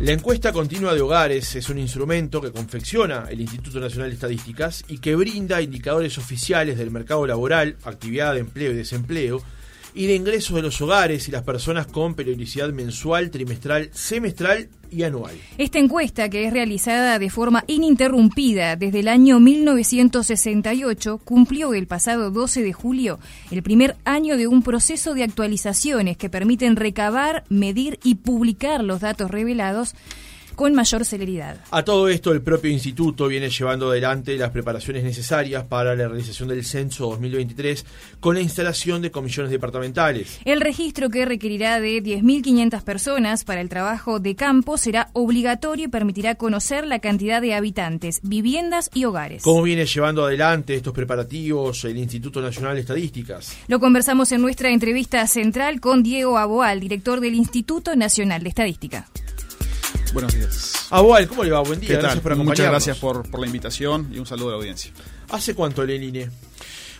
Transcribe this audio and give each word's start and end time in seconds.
La 0.00 0.12
encuesta 0.12 0.50
continua 0.50 0.94
de 0.94 1.02
hogares 1.02 1.54
es 1.56 1.68
un 1.68 1.76
instrumento 1.76 2.40
que 2.40 2.52
confecciona 2.52 3.26
el 3.28 3.38
Instituto 3.42 3.80
Nacional 3.80 4.08
de 4.08 4.14
Estadísticas 4.14 4.82
y 4.88 4.96
que 4.96 5.14
brinda 5.14 5.60
indicadores 5.60 6.16
oficiales 6.16 6.78
del 6.78 6.90
mercado 6.90 7.26
laboral, 7.26 7.76
actividad 7.84 8.32
de 8.32 8.40
empleo 8.40 8.72
y 8.72 8.76
desempleo, 8.76 9.42
y 9.94 10.06
de 10.06 10.14
ingresos 10.14 10.56
de 10.56 10.62
los 10.62 10.80
hogares 10.80 11.28
y 11.28 11.32
las 11.32 11.42
personas 11.42 11.86
con 11.86 12.14
periodicidad 12.14 12.70
mensual, 12.70 13.30
trimestral, 13.30 13.90
semestral 13.92 14.68
y 14.90 15.04
anual. 15.04 15.34
Esta 15.58 15.78
encuesta, 15.78 16.28
que 16.28 16.46
es 16.46 16.52
realizada 16.52 17.18
de 17.18 17.30
forma 17.30 17.64
ininterrumpida 17.66 18.76
desde 18.76 19.00
el 19.00 19.08
año 19.08 19.40
1968, 19.40 21.18
cumplió 21.18 21.74
el 21.74 21.86
pasado 21.86 22.30
12 22.30 22.62
de 22.62 22.72
julio 22.72 23.18
el 23.50 23.62
primer 23.62 23.96
año 24.04 24.36
de 24.36 24.46
un 24.46 24.62
proceso 24.62 25.14
de 25.14 25.22
actualizaciones 25.22 26.16
que 26.16 26.30
permiten 26.30 26.76
recabar, 26.76 27.44
medir 27.48 27.98
y 28.02 28.16
publicar 28.16 28.82
los 28.82 29.00
datos 29.00 29.30
revelados 29.30 29.94
con 30.60 30.74
mayor 30.74 31.06
celeridad. 31.06 31.56
A 31.70 31.82
todo 31.82 32.10
esto, 32.10 32.32
el 32.32 32.42
propio 32.42 32.70
instituto 32.70 33.28
viene 33.28 33.48
llevando 33.48 33.88
adelante 33.88 34.36
las 34.36 34.50
preparaciones 34.50 35.02
necesarias 35.02 35.64
para 35.64 35.96
la 35.96 36.06
realización 36.06 36.50
del 36.50 36.66
censo 36.66 37.08
2023 37.08 37.86
con 38.20 38.34
la 38.34 38.42
instalación 38.42 39.00
de 39.00 39.10
comisiones 39.10 39.50
departamentales. 39.50 40.38
El 40.44 40.60
registro 40.60 41.08
que 41.08 41.24
requerirá 41.24 41.80
de 41.80 42.02
10.500 42.02 42.82
personas 42.82 43.44
para 43.44 43.62
el 43.62 43.70
trabajo 43.70 44.20
de 44.20 44.36
campo 44.36 44.76
será 44.76 45.08
obligatorio 45.14 45.86
y 45.86 45.88
permitirá 45.88 46.34
conocer 46.34 46.86
la 46.86 46.98
cantidad 46.98 47.40
de 47.40 47.54
habitantes, 47.54 48.20
viviendas 48.22 48.90
y 48.92 49.06
hogares. 49.06 49.42
¿Cómo 49.42 49.62
viene 49.62 49.86
llevando 49.86 50.26
adelante 50.26 50.74
estos 50.74 50.92
preparativos 50.92 51.86
el 51.86 51.96
Instituto 51.96 52.42
Nacional 52.42 52.74
de 52.74 52.82
Estadísticas? 52.82 53.56
Lo 53.66 53.80
conversamos 53.80 54.30
en 54.32 54.42
nuestra 54.42 54.68
entrevista 54.68 55.26
central 55.26 55.80
con 55.80 56.02
Diego 56.02 56.36
Aboal, 56.36 56.80
director 56.80 57.20
del 57.20 57.34
Instituto 57.34 57.96
Nacional 57.96 58.42
de 58.42 58.50
Estadística. 58.50 59.06
Buenos 60.12 60.34
días. 60.34 60.88
Abual, 60.90 61.28
¿cómo 61.28 61.44
le 61.44 61.50
va? 61.50 61.60
Buen 61.60 61.78
día. 61.78 61.88
¿Qué 61.88 61.96
Gracias 61.96 62.20
por 62.20 62.36
Muchas 62.36 62.66
gracias 62.66 62.98
por, 62.98 63.30
por 63.30 63.40
la 63.40 63.46
invitación 63.46 64.10
y 64.12 64.18
un 64.18 64.26
saludo 64.26 64.48
a 64.48 64.50
la 64.52 64.56
audiencia. 64.56 64.92
¿Hace 65.28 65.54
cuánto 65.54 65.82
el 65.82 66.02
INE? 66.02 66.28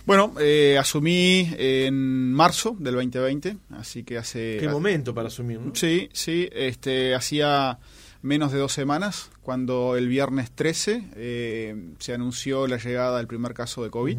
Bueno, 0.05 0.33
eh, 0.39 0.77
asumí 0.79 1.49
en 1.57 2.33
marzo 2.33 2.75
del 2.79 2.95
2020, 2.95 3.57
así 3.71 4.03
que 4.03 4.17
hace... 4.17 4.57
Qué 4.59 4.69
momento 4.69 5.13
para 5.13 5.27
asumir, 5.27 5.59
¿no? 5.59 5.75
Sí, 5.75 6.09
sí, 6.13 6.49
este, 6.53 7.13
hacía 7.13 7.79
menos 8.21 8.51
de 8.51 8.59
dos 8.59 8.71
semanas, 8.71 9.29
cuando 9.41 9.97
el 9.97 10.07
viernes 10.07 10.51
13 10.51 11.09
eh, 11.15 11.75
se 11.99 12.13
anunció 12.13 12.65
la 12.67 12.77
llegada 12.77 13.17
del 13.17 13.27
primer 13.27 13.53
caso 13.53 13.83
de 13.83 13.89
COVID. 13.89 14.17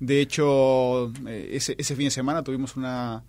De 0.00 0.20
hecho, 0.20 1.12
eh, 1.26 1.50
ese, 1.52 1.74
ese 1.78 1.96
fin 1.96 2.06
de 2.06 2.10
semana 2.10 2.44
tuvimos 2.44 2.76
una, 2.76 3.22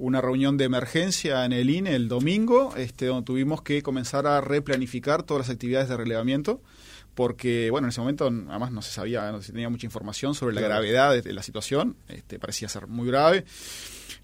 una 0.00 0.20
reunión 0.20 0.56
de 0.56 0.64
emergencia 0.64 1.44
en 1.44 1.52
el 1.52 1.68
INE 1.70 1.94
el 1.94 2.08
domingo, 2.08 2.74
este, 2.76 3.06
donde 3.06 3.24
tuvimos 3.26 3.62
que 3.62 3.82
comenzar 3.82 4.26
a 4.26 4.40
replanificar 4.40 5.22
todas 5.22 5.46
las 5.46 5.54
actividades 5.54 5.88
de 5.88 5.96
relevamiento 5.96 6.60
porque 7.14 7.70
bueno 7.70 7.86
en 7.86 7.90
ese 7.90 8.00
momento 8.00 8.24
además 8.26 8.70
no 8.70 8.82
se 8.82 8.92
sabía 8.92 9.30
no 9.32 9.42
se 9.42 9.52
tenía 9.52 9.68
mucha 9.68 9.84
información 9.86 10.34
sobre 10.34 10.54
la 10.54 10.60
gravedad 10.60 11.12
de, 11.12 11.22
de 11.22 11.32
la 11.32 11.42
situación 11.42 11.96
este 12.08 12.38
parecía 12.38 12.68
ser 12.68 12.86
muy 12.86 13.06
grave. 13.08 13.44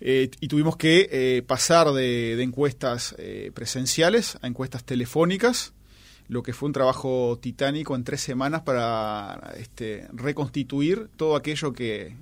Eh, 0.00 0.30
y 0.40 0.48
tuvimos 0.48 0.76
que 0.76 1.08
eh, 1.10 1.42
pasar 1.46 1.90
de, 1.92 2.36
de 2.36 2.42
encuestas 2.42 3.14
eh, 3.18 3.50
presenciales 3.54 4.38
a 4.42 4.46
encuestas 4.46 4.84
telefónicas 4.84 5.72
lo 6.28 6.42
que 6.42 6.52
fue 6.52 6.68
un 6.68 6.72
trabajo 6.72 7.38
titánico 7.40 7.94
en 7.96 8.04
tres 8.04 8.20
semanas 8.20 8.62
para 8.62 9.52
este, 9.58 10.06
reconstituir 10.12 11.08
todo 11.16 11.36
aquello 11.36 11.72
que 11.72 12.16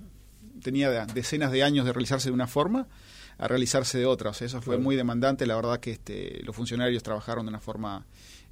tenía 0.62 0.90
de- 0.90 1.12
decenas 1.14 1.52
de 1.52 1.62
años 1.62 1.84
de 1.86 1.92
realizarse 1.92 2.28
de 2.30 2.34
una 2.34 2.46
forma 2.46 2.86
a 3.38 3.48
realizarse 3.48 3.98
de 3.98 4.06
otra. 4.06 4.30
O 4.30 4.34
sea, 4.34 4.46
eso 4.46 4.60
fue 4.60 4.74
Claro. 4.74 4.82
muy 4.84 4.96
demandante. 4.96 5.46
La 5.46 5.56
verdad 5.56 5.80
que 5.80 5.90
este, 5.92 6.40
los 6.44 6.54
funcionarios 6.54 7.02
trabajaron 7.02 7.46
de 7.46 7.50
una 7.50 7.60
forma 7.60 8.06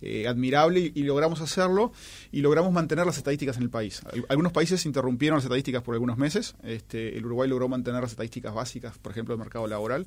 eh, 0.04 0.26
admirable 0.26 0.80
y, 0.80 0.92
y 0.96 1.02
logramos 1.04 1.40
hacerlo 1.40 1.92
y 2.32 2.40
logramos 2.40 2.72
mantener 2.72 3.06
las 3.06 3.18
estadísticas 3.18 3.56
en 3.58 3.62
el 3.62 3.70
país. 3.70 4.02
Al- 4.12 4.26
Algunos 4.30 4.50
países 4.50 4.84
interrumpieron 4.84 5.36
las 5.36 5.44
estadísticas 5.44 5.80
por 5.82 5.94
algunos 5.94 6.18
meses. 6.18 6.56
Este, 6.64 7.16
el 7.16 7.24
Uruguay 7.24 7.48
logró 7.48 7.68
mantener 7.68 8.00
las 8.02 8.10
estadísticas 8.10 8.52
básicas, 8.52 8.98
por 8.98 9.12
ejemplo, 9.12 9.32
del 9.34 9.38
mercado 9.38 9.68
laboral, 9.68 10.04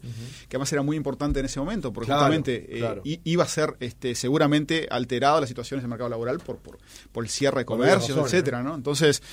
que 0.49 0.57
además 0.57 0.73
era 0.73 0.81
muy 0.81 0.97
importante 0.97 1.39
en 1.39 1.45
ese 1.45 1.61
momento, 1.61 1.94
porque 1.94 2.07
Claro, 2.07 2.19
justamente 2.23 2.75
eh, 2.75 2.79
claro. 2.79 3.01
iba 3.05 3.44
a 3.45 3.47
ser 3.47 3.78
este, 3.79 4.16
seguramente 4.16 4.85
alterada 4.91 5.39
las 5.39 5.47
situaciones 5.47 5.81
del 5.83 5.89
mercado 5.89 6.09
laboral 6.09 6.39
por, 6.39 6.57
por, 6.57 6.78
por 7.13 7.23
el 7.23 7.29
cierre 7.29 7.59
de 7.59 7.66
comercios, 7.66 8.17
etcétera, 8.17 8.63
¿no? 8.63 8.75
Entonces, 8.75 9.23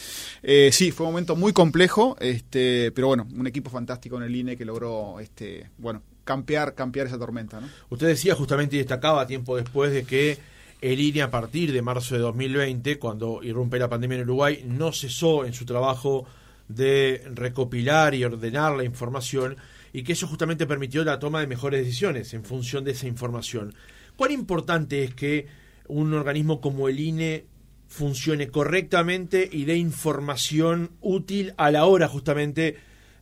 eh, 0.45 0.71
sí, 0.72 0.93
fue 0.93 1.06
un 1.06 1.12
momento 1.12 1.34
muy 1.34 1.53
complejo, 1.53 2.16
este, 2.21 2.93
pero 2.93 3.09
bueno, 3.09 3.27
un 3.37 3.49
equipo 3.49 3.69
fantástico 3.69 4.16
en 4.16 4.22
el 4.22 4.37
INE 4.37 4.56
que 4.56 4.65
logró, 4.65 5.19
este, 5.32 5.70
bueno, 5.78 6.03
campear, 6.25 6.75
campear 6.75 7.06
esa 7.06 7.19
tormenta, 7.19 7.59
¿no? 7.59 7.66
Usted 7.88 8.06
decía 8.06 8.34
justamente 8.34 8.76
y 8.76 8.81
destacaba 8.81 9.26
tiempo 9.26 9.56
después 9.56 9.91
de 9.91 10.04
que 10.04 10.38
el 10.82 11.00
INE 11.00 11.22
a 11.22 11.31
partir 11.31 11.72
de 11.72 11.81
marzo 11.81 12.15
de 12.15 12.20
2020, 12.20 12.98
cuando 12.98 13.42
irrumpe 13.42 13.78
la 13.78 13.88
pandemia 13.88 14.19
en 14.19 14.25
Uruguay, 14.25 14.62
no 14.66 14.92
cesó 14.92 15.47
en 15.47 15.54
su 15.54 15.65
trabajo 15.65 16.26
de 16.69 17.22
recopilar 17.34 18.15
y 18.15 18.25
ordenar 18.25 18.76
la 18.76 18.84
información 18.84 19.56
y 19.94 20.03
que 20.03 20.12
eso 20.12 20.26
justamente 20.26 20.66
permitió 20.66 21.03
la 21.03 21.19
toma 21.19 21.41
de 21.41 21.47
mejores 21.47 21.84
decisiones 21.84 22.34
en 22.34 22.44
función 22.44 22.84
de 22.84 22.91
esa 22.91 23.06
información. 23.06 23.75
¿Cuán 24.16 24.32
importante 24.32 25.03
es 25.03 25.15
que 25.15 25.47
un 25.88 26.12
organismo 26.12 26.60
como 26.60 26.88
el 26.88 27.00
INE 27.00 27.47
funcione 27.88 28.48
correctamente 28.48 29.48
y 29.50 29.65
dé 29.65 29.76
información 29.76 30.91
útil 31.00 31.54
a 31.56 31.71
la 31.71 31.87
hora 31.87 32.06
justamente 32.09 32.76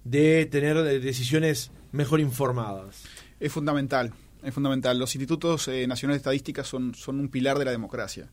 de 0.04 0.47
tener 0.47 0.76
decisiones 1.00 1.70
mejor 1.93 2.21
informadas? 2.21 3.05
Es 3.39 3.53
fundamental, 3.53 4.12
es 4.43 4.55
fundamental. 4.55 4.99
Los 4.99 5.15
institutos 5.15 5.69
eh, 5.69 5.87
nacionales 5.87 6.19
de 6.19 6.23
estadística 6.23 6.65
son, 6.65 6.95
son 6.95 7.21
un 7.21 7.28
pilar 7.28 7.59
de 7.59 7.65
la 7.65 7.71
democracia. 7.71 8.28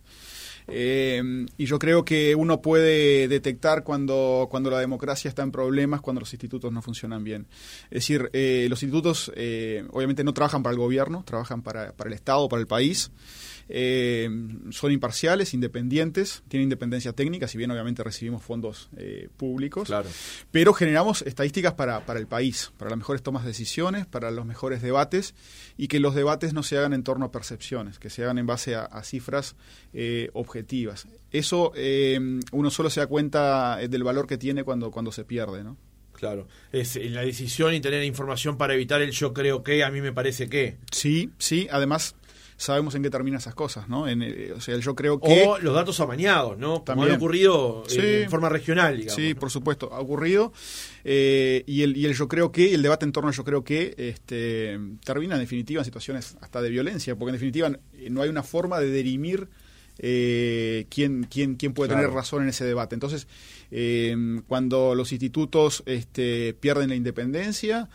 Eh, 0.68 1.46
y 1.58 1.66
yo 1.66 1.80
creo 1.80 2.04
que 2.04 2.36
uno 2.36 2.62
puede 2.62 3.28
detectar 3.28 3.84
cuando, 3.84 4.48
cuando 4.50 4.70
la 4.70 4.80
democracia 4.80 5.30
está 5.30 5.44
en 5.44 5.52
problemas, 5.52 6.02
cuando 6.02 6.20
los 6.20 6.34
institutos 6.34 6.72
no 6.72 6.82
funcionan 6.82 7.24
bien. 7.24 7.48
Es 7.86 8.02
decir, 8.02 8.30
eh, 8.34 8.68
los 8.70 8.84
institutos 8.84 9.32
eh, 9.36 9.86
obviamente 9.92 10.24
no 10.24 10.34
trabajan 10.34 10.64
para 10.64 10.74
el 10.74 10.80
gobierno, 10.80 11.24
trabajan 11.26 11.62
para, 11.62 11.94
para 11.94 12.10
el 12.10 12.14
Estado, 12.14 12.48
para 12.50 12.60
el 12.60 12.68
país. 12.68 13.12
Son 13.70 14.92
imparciales, 14.94 15.54
independientes, 15.54 16.42
tienen 16.48 16.64
independencia 16.64 17.12
técnica, 17.12 17.50
si 17.50 17.58
bien 17.58 17.70
obviamente 17.70 18.02
recibimos 18.02 18.42
fondos 18.42 18.90
públicos 19.36 19.88
Claro. 19.88 20.08
pero 20.52 20.72
generamos 20.74 21.22
estadísticas 21.24 21.74
para, 21.74 22.06
para 22.06 22.18
el 22.18 22.28
país, 22.28 22.72
para 22.78 22.90
las 22.92 22.98
mejores 22.98 23.22
tomas 23.24 23.44
de 23.44 23.50
decisiones, 23.50 24.06
para 24.06 24.32
los 24.32 24.46
mejores 24.46 24.82
debates 24.82 25.36
y 25.76 25.90
que 25.90 26.00
los 26.00 26.16
debates 26.16 26.54
no 26.54 26.64
se 26.64 26.78
hagan 26.78 26.94
en 26.94 27.04
torno 27.04 27.26
a 27.26 27.32
percepciones, 27.32 28.00
que 28.00 28.10
se 28.10 28.24
hagan 28.24 28.38
en 28.38 28.48
base 28.48 28.76
a, 28.76 28.86
a 28.86 29.04
cifras 29.04 29.58
eh, 29.94 30.30
objetivas. 30.58 31.08
Eso 31.32 31.72
eh, 31.76 32.20
uno 32.52 32.70
solo 32.72 32.90
se 32.90 33.00
da 33.00 33.08
cuenta 33.08 33.82
eh, 33.82 33.88
del 33.88 34.04
valor 34.04 34.28
que 34.28 34.38
tiene 34.38 34.64
cuando, 34.64 34.92
cuando 34.92 35.12
se 35.12 35.24
pierde, 35.24 35.64
¿no? 35.64 35.78
Claro, 36.14 36.48
es 36.72 36.96
la 36.96 37.22
decisión 37.22 37.76
y 37.76 37.80
tener 37.80 38.04
información 38.04 38.58
para 38.58 38.74
evitar 38.74 39.02
el 39.04 39.12
yo 39.12 39.34
creo 39.34 39.62
que, 39.62 39.84
a 39.84 39.92
mí 39.92 40.02
me 40.02 40.12
parece 40.14 40.50
que. 40.50 40.78
Sí, 40.92 41.30
sí, 41.38 41.68
además 41.70 42.16
sabemos 42.58 42.96
en 42.96 43.04
qué 43.04 43.10
terminan 43.10 43.40
esas 43.40 43.54
cosas, 43.54 43.88
¿no? 43.88 44.08
En, 44.08 44.24
eh, 44.24 44.52
o 44.56 44.60
sea, 44.60 44.78
yo 44.78 44.96
creo 44.96 45.22
que... 45.22 45.46
O 45.48 45.60
los 45.60 45.74
datos 45.74 46.00
amañados, 46.00 46.58
¿no? 46.58 46.74
Como 46.74 46.86
También. 46.86 47.12
han 47.12 47.18
ocurrido 47.18 47.84
eh, 47.96 48.24
en 48.24 48.30
forma 48.30 48.50
regional, 48.50 48.98
digamos. 48.98 49.16
Sí, 49.16 49.36
por 49.36 49.52
supuesto, 49.52 49.94
ha 49.94 50.00
ocurrido. 50.00 50.52
eh, 51.04 51.64
y, 51.68 51.84
el, 51.84 51.96
y 51.96 52.08
el 52.08 52.16
yo 52.16 52.28
creo 52.28 52.52
que, 52.52 52.70
y 52.70 52.74
el 52.74 52.82
debate 52.82 53.06
en 53.06 53.12
torno 53.12 53.30
al 53.30 53.36
yo 53.36 53.44
creo 53.44 53.64
que, 53.64 53.94
este, 53.98 54.80
termina 55.06 55.36
en 55.36 55.42
definitiva 55.42 55.82
en 55.82 55.86
situaciones 55.86 56.36
hasta 56.42 56.62
de 56.62 56.70
violencia, 56.70 57.16
porque 57.16 57.30
en 57.30 57.36
definitiva 57.36 57.72
no 58.10 58.22
hay 58.24 58.30
una 58.30 58.44
forma 58.44 58.80
de 58.80 58.90
derimir 58.90 59.48
eh, 60.00 60.86
quién, 60.90 61.28
quién, 61.30 61.56
quién 61.56 61.74
puede 61.74 61.90
Claro. 61.90 62.04
tener 62.04 62.16
razón 62.16 62.44
en 62.44 62.50
ese 62.50 62.66
debate. 62.66 62.96
Entonces, 62.96 63.28
eh, 63.72 64.16
cuando 64.48 64.96
los 64.96 65.12
institutos 65.12 65.84
este, 65.86 66.54
pierden 66.60 66.90
la 66.90 66.96
independencia, 66.96 67.90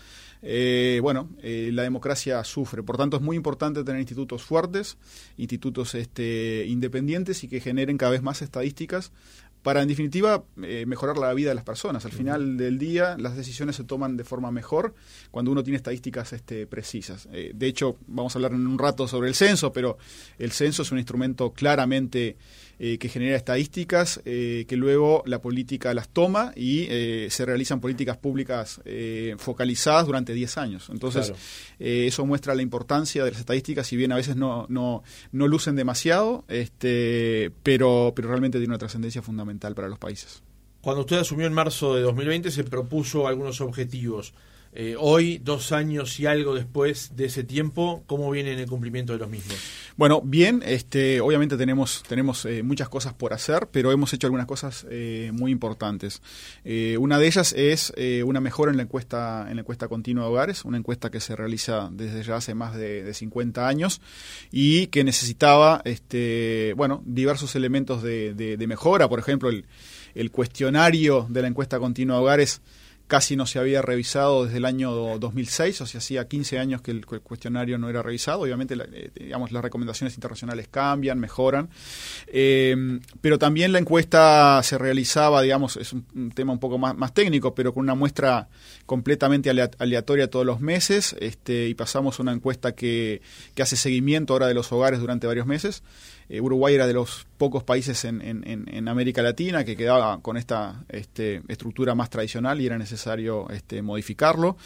eh, 0.44 0.98
bueno, 1.02 1.30
eh, 1.40 1.70
la 1.72 1.82
democracia 1.84 2.42
sufre. 2.42 2.82
Por 2.82 2.96
tanto, 2.96 3.16
es 3.16 3.22
muy 3.22 3.36
importante 3.36 3.84
tener 3.84 4.00
institutos 4.00 4.42
fuertes, 4.42 4.96
institutos 5.36 5.94
este, 5.94 6.66
independientes 6.66 7.44
y 7.44 7.48
que 7.48 7.60
generen 7.60 7.96
cada 7.96 8.10
vez 8.12 8.22
más 8.22 8.42
estadísticas 8.42 9.12
para, 9.62 9.82
en 9.82 9.88
definitiva, 9.88 10.44
eh, 10.62 10.84
mejorar 10.86 11.16
la 11.18 11.32
vida 11.34 11.50
de 11.50 11.54
las 11.54 11.64
personas. 11.64 12.04
Al 12.04 12.12
final 12.12 12.56
del 12.56 12.78
día, 12.78 13.16
las 13.18 13.36
decisiones 13.36 13.76
se 13.76 13.84
toman 13.84 14.16
de 14.16 14.24
forma 14.24 14.50
mejor 14.50 14.94
cuando 15.30 15.52
uno 15.52 15.62
tiene 15.62 15.76
estadísticas 15.76 16.32
este, 16.32 16.66
precisas. 16.66 17.28
Eh, 17.32 17.52
de 17.54 17.66
hecho, 17.66 17.96
vamos 18.06 18.34
a 18.34 18.38
hablar 18.38 18.52
en 18.52 18.66
un 18.66 18.78
rato 18.78 19.06
sobre 19.06 19.28
el 19.28 19.34
censo, 19.34 19.72
pero 19.72 19.98
el 20.38 20.50
censo 20.52 20.82
es 20.82 20.90
un 20.90 20.98
instrumento 20.98 21.52
claramente 21.52 22.36
eh, 22.78 22.98
que 22.98 23.08
genera 23.08 23.36
estadísticas, 23.36 24.20
eh, 24.24 24.64
que 24.68 24.76
luego 24.76 25.22
la 25.26 25.40
política 25.40 25.94
las 25.94 26.08
toma 26.08 26.52
y 26.56 26.86
eh, 26.88 27.28
se 27.30 27.44
realizan 27.44 27.80
políticas 27.80 28.16
públicas 28.16 28.80
focalizadas 29.38 30.06
durante 30.06 30.34
10 30.34 30.58
años. 30.58 30.88
Entonces, 30.90 31.26
Claro. 31.26 31.40
eso 31.78 32.26
muestra 32.26 32.54
la 32.54 32.62
importancia 32.62 33.24
de 33.24 33.30
las 33.30 33.40
estadísticas, 33.40 33.86
si 33.86 33.96
bien 33.96 34.12
a 34.12 34.16
veces 34.16 34.36
no, 34.36 34.66
no, 34.68 35.02
no 35.32 35.48
lucen 35.48 35.76
demasiado, 35.76 36.44
este, 36.48 37.52
pero, 37.62 38.12
pero 38.14 38.28
realmente 38.28 38.58
tiene 38.58 38.72
una 38.72 38.78
trascendencia 38.78 39.22
fundamental 39.22 39.74
para 39.74 39.88
los 39.88 39.98
países. 39.98 40.42
Cuando 40.80 41.02
usted 41.02 41.18
asumió 41.18 41.46
en 41.46 41.52
marzo 41.52 41.94
de 41.94 42.02
2020 42.02 42.50
se 42.50 42.64
propuso 42.64 43.28
algunos 43.28 43.60
objetivos. 43.60 44.34
Eh, 44.74 44.96
hoy, 44.98 45.38
dos 45.38 45.72
años 45.72 46.18
y 46.18 46.26
algo 46.26 46.54
después 46.54 47.14
de 47.14 47.26
ese 47.26 47.44
tiempo, 47.44 48.02
¿cómo 48.06 48.30
viene 48.30 48.52
en 48.52 48.58
el 48.58 48.66
cumplimiento 48.66 49.12
de 49.12 49.18
los 49.18 49.28
mismos? 49.28 49.56
Bueno, 49.96 50.22
bien, 50.24 50.62
este, 50.64 51.20
obviamente 51.20 51.58
tenemos, 51.58 52.02
tenemos 52.08 52.46
eh, 52.46 52.62
muchas 52.62 52.88
cosas 52.88 53.12
por 53.12 53.34
hacer, 53.34 53.68
pero 53.70 53.92
hemos 53.92 54.12
hecho 54.14 54.26
algunas 54.26 54.46
cosas 54.46 54.86
eh, 54.90 55.30
muy 55.34 55.52
importantes. 55.52 56.22
Eh, 56.64 56.96
una 56.98 57.18
de 57.18 57.26
ellas 57.26 57.52
es 57.52 57.92
una 58.24 58.40
mejora 58.40 58.70
en 58.70 58.78
la 58.78 58.84
encuesta, 58.84 59.46
en 59.48 59.56
la 59.56 59.60
encuesta 59.60 59.88
continua 59.88 60.24
de 60.24 60.30
hogares, 60.30 60.64
una 60.64 60.78
encuesta 60.78 61.10
que 61.10 61.20
se 61.20 61.36
realiza 61.36 61.90
desde 61.92 62.22
ya 62.22 62.36
hace 62.36 62.54
más 62.54 62.74
de, 62.74 63.02
de 63.02 63.14
50 63.14 63.68
años 63.68 64.00
y 64.50 64.86
que 64.86 65.04
necesitaba, 65.04 65.82
este, 65.84 66.72
bueno, 66.76 67.02
diversos 67.04 67.54
elementos 67.54 68.02
de, 68.02 68.34
de 68.34 68.66
mejora. 68.66 69.08
Por 69.08 69.18
ejemplo, 69.18 69.50
el, 69.50 69.66
el 70.14 70.30
cuestionario 70.30 71.26
de 71.28 71.42
la 71.42 71.48
encuesta 71.48 71.78
continua 71.78 72.16
de 72.16 72.22
hogares 72.22 72.62
casi 73.06 73.36
no 73.36 73.46
se 73.46 73.58
había 73.58 73.82
revisado 73.82 74.44
desde 74.44 74.58
el 74.58 74.64
año 74.64 75.18
2006, 75.18 75.80
o 75.82 75.86
sea, 75.86 75.98
hacía 75.98 76.26
15 76.26 76.58
años 76.58 76.82
que 76.82 76.92
el 76.92 77.04
cuestionario 77.04 77.78
no 77.78 77.88
era 77.90 78.02
revisado. 78.02 78.40
Obviamente, 78.40 78.74
eh, 78.74 79.10
digamos, 79.14 79.52
las 79.52 79.62
recomendaciones 79.62 80.14
internacionales 80.14 80.68
cambian, 80.70 81.18
mejoran, 81.18 81.68
eh, 82.28 83.00
pero 83.20 83.38
también 83.38 83.72
la 83.72 83.78
encuesta 83.78 84.60
se 84.62 84.78
realizaba, 84.78 85.42
digamos, 85.42 85.76
es 85.76 85.92
un, 85.92 86.32
tema 86.34 86.52
un 86.52 86.58
poco 86.58 86.78
más, 86.78 86.96
más, 86.96 87.12
técnico, 87.12 87.54
pero 87.54 87.74
con 87.74 87.82
una 87.82 87.94
muestra 87.94 88.48
completamente 88.86 89.50
aleatoria 89.50 90.30
todos 90.30 90.46
los 90.46 90.60
meses, 90.60 91.14
este, 91.20 91.68
y 91.68 91.74
pasamos 91.74 92.18
a 92.18 92.22
una 92.22 92.32
encuesta 92.32 92.72
que, 92.72 93.20
que 93.54 93.62
hace 93.62 93.76
seguimiento 93.76 94.32
ahora 94.32 94.46
de 94.46 94.54
los 94.54 94.72
hogares 94.72 95.00
durante 95.00 95.26
varios 95.26 95.46
meses. 95.46 95.82
Eh, 96.28 96.40
Uruguay 96.40 96.74
era 96.74 96.86
de 96.86 96.94
los 96.94 97.26
pocos 97.38 97.64
países 97.64 98.04
en, 98.04 98.20
en, 98.22 98.88
América 98.88 99.22
Latina 99.22 99.64
que 99.64 99.76
quedaba 99.76 100.20
con 100.20 100.36
esta 100.36 100.84
este, 100.88 101.42
estructura 101.48 101.94
más 101.94 102.10
tradicional 102.10 102.60
y 102.60 102.66
era 102.66 102.78
necesario 102.78 103.48
este, 103.50 103.82
modificarlo. 103.82 104.56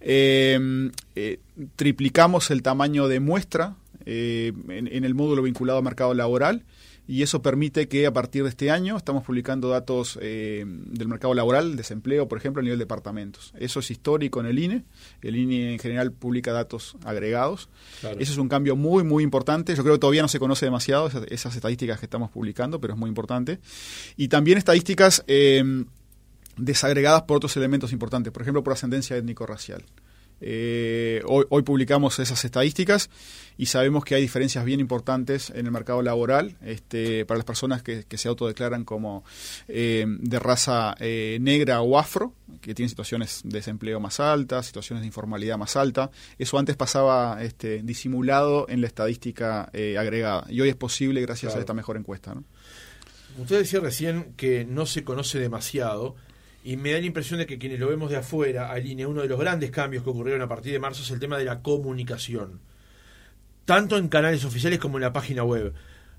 Eh, 0.00 0.90
eh, 1.14 1.40
triplicamos 1.76 2.50
el 2.50 2.62
tamaño 2.62 3.08
de 3.08 3.20
muestra 3.20 3.76
en, 4.04 5.04
el 5.04 5.14
módulo 5.14 5.42
vinculado 5.42 5.78
al 5.78 5.84
mercado 5.84 6.14
laboral 6.14 6.62
y 7.08 7.22
eso 7.22 7.40
permite 7.40 7.88
que 7.88 8.06
a 8.06 8.12
partir 8.12 8.42
de 8.42 8.48
este 8.48 8.70
año 8.70 8.96
estamos 8.96 9.22
publicando 9.22 9.68
datos 9.68 10.18
eh, 10.20 10.64
del 10.66 11.08
mercado 11.08 11.34
laboral, 11.34 11.76
desempleo, 11.76 12.26
por 12.26 12.38
ejemplo, 12.38 12.60
a 12.60 12.64
nivel 12.64 12.78
de 12.78 12.84
departamentos. 12.84 13.52
Eso 13.58 13.80
es 13.80 13.90
histórico 13.90 14.40
en 14.40 14.46
el 14.46 14.58
INE. 14.58 14.84
El 15.22 15.36
INE 15.36 15.74
en 15.74 15.78
general 15.78 16.12
publica 16.12 16.52
datos 16.52 16.96
agregados. 17.04 17.68
Eso 18.18 18.32
es 18.32 18.38
un 18.38 18.48
cambio 18.48 18.74
muy, 18.74 19.04
muy 19.04 19.22
importante. 19.22 19.74
Yo 19.74 19.82
creo 19.82 19.94
que 19.94 20.00
todavía 20.00 20.22
no 20.22 20.28
se 20.28 20.40
conoce 20.40 20.66
demasiado 20.66 21.08
esas, 21.28 21.54
estadísticas 21.54 22.00
que 22.00 22.06
estamos 22.06 22.30
publicando, 22.30 22.80
pero 22.80 22.94
es 22.94 22.98
muy 22.98 23.08
importante. 23.08 23.60
Y 24.16 24.28
también 24.28 24.58
estadísticas 24.58 25.22
eh, 25.28 25.84
desagregadas 26.56 27.22
por 27.22 27.36
otros 27.36 27.56
elementos 27.56 27.92
importantes, 27.92 28.32
por 28.32 28.42
ejemplo, 28.42 28.64
por 28.64 28.72
ascendencia 28.72 29.16
étnico-racial. 29.16 29.84
Eh, 30.40 31.22
hoy, 31.26 31.62
publicamos 31.62 32.18
esas 32.18 32.44
estadísticas 32.44 33.08
y 33.56 33.66
sabemos 33.66 34.04
que 34.04 34.14
hay 34.14 34.22
diferencias 34.22 34.64
bien 34.64 34.80
importantes 34.80 35.50
en 35.50 35.64
el 35.64 35.72
mercado 35.72 36.02
laboral 36.02 36.56
este, 36.62 37.24
para 37.24 37.38
las 37.38 37.46
personas 37.46 37.82
que, 37.82 38.04
se 38.16 38.28
autodeclaran 38.28 38.84
como 38.84 39.24
eh, 39.68 40.04
de 40.06 40.38
raza 40.38 40.94
eh, 41.00 41.38
negra 41.40 41.80
o 41.80 41.98
afro, 41.98 42.34
que 42.60 42.74
tienen 42.74 42.90
situaciones 42.90 43.40
de 43.44 43.58
desempleo 43.58 43.98
más 44.00 44.20
altas, 44.20 44.66
situaciones 44.66 45.02
de 45.02 45.06
informalidad 45.06 45.56
más 45.56 45.76
alta. 45.76 46.10
Eso 46.38 46.58
antes 46.58 46.76
pasaba 46.76 47.42
este, 47.42 47.82
disimulado 47.82 48.66
en 48.68 48.80
la 48.80 48.86
estadística 48.86 49.70
agregada 49.98 50.46
y 50.48 50.60
hoy 50.60 50.68
es 50.68 50.76
posible 50.76 51.20
gracias 51.22 51.54
a 51.56 51.60
esta 51.60 51.74
mejor 51.74 51.96
encuesta. 51.96 52.34
Usted 53.38 53.58
decía 53.58 53.80
recién 53.80 54.32
que 54.36 54.64
no 54.64 54.86
se 54.86 55.04
conoce 55.04 55.38
demasiado 55.38 56.16
y 56.66 56.76
me 56.76 56.90
da 56.90 56.98
la 56.98 57.06
impresión 57.06 57.38
de 57.38 57.46
que 57.46 57.58
quienes 57.58 57.78
lo 57.78 57.86
vemos 57.86 58.10
de 58.10 58.16
afuera, 58.16 58.72
Aline, 58.72 59.06
uno 59.06 59.22
de 59.22 59.28
los 59.28 59.38
grandes 59.38 59.70
cambios 59.70 60.02
que 60.02 60.10
ocurrieron 60.10 60.42
a 60.42 60.48
partir 60.48 60.72
de 60.72 60.80
marzo 60.80 61.04
es 61.04 61.10
el 61.12 61.20
tema 61.20 61.38
de 61.38 61.44
la 61.44 61.62
comunicación, 61.62 62.58
tanto 63.64 63.96
en 63.96 64.08
canales 64.08 64.44
oficiales 64.44 64.80
como 64.80 64.98
en 64.98 65.02
la 65.02 65.12
página 65.12 65.44
web. 65.44 65.72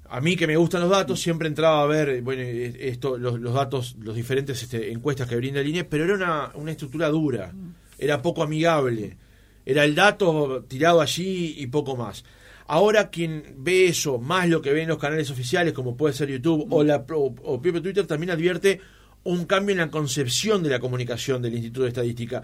A 0.10 0.22
mí 0.22 0.38
que 0.38 0.48
me 0.48 0.56
gustan 0.56 0.80
los 0.80 0.90
datos, 0.90 1.20
siempre 1.20 1.50
entraba 1.50 1.84
a 1.84 1.86
ver 1.86 2.22
bueno, 2.22 2.44
esto, 2.44 3.18
los, 3.18 3.54
datos, 3.54 3.98
los 4.00 4.16
diferentes 4.16 4.64
este, 4.64 4.90
encuestas 4.90 5.28
que 5.28 5.36
brinda 5.36 5.60
Aline, 5.60 5.84
pero 5.84 6.06
era 6.06 6.14
una, 6.14 6.52
una 6.54 6.72
estructura 6.72 7.10
dura, 7.10 7.52
era 8.00 8.22
poco 8.22 8.42
amigable, 8.42 9.18
era 9.66 9.84
el 9.84 9.96
dato 9.96 10.64
tirado 10.66 11.02
allí 11.02 11.56
y 11.58 11.68
poco 11.68 11.98
más. 11.98 12.24
Ahora 12.68 13.10
quien 13.10 13.56
ve 13.58 13.88
eso, 13.88 14.18
más 14.18 14.48
lo 14.48 14.62
que 14.62 14.72
ven 14.72 14.88
los 14.88 14.98
canales 14.98 15.30
oficiales, 15.30 15.74
como 15.74 15.98
puede 15.98 16.14
ser 16.14 16.30
YouTube 16.30 16.68
o, 16.70 16.86
la, 16.86 17.06
o, 17.14 17.36
o 17.44 17.60
Twitter, 17.60 18.08
también 18.08 18.30
advierte 18.30 18.80
un 19.24 19.46
cambio 19.46 19.74
en 19.74 19.80
la 19.80 19.92
concepción 19.92 20.64
de 20.64 20.70
la 20.70 20.80
comunicación 20.80 21.42
del 21.42 21.54
Instituto 21.54 21.84
de 21.84 21.90
Estadística, 21.90 22.44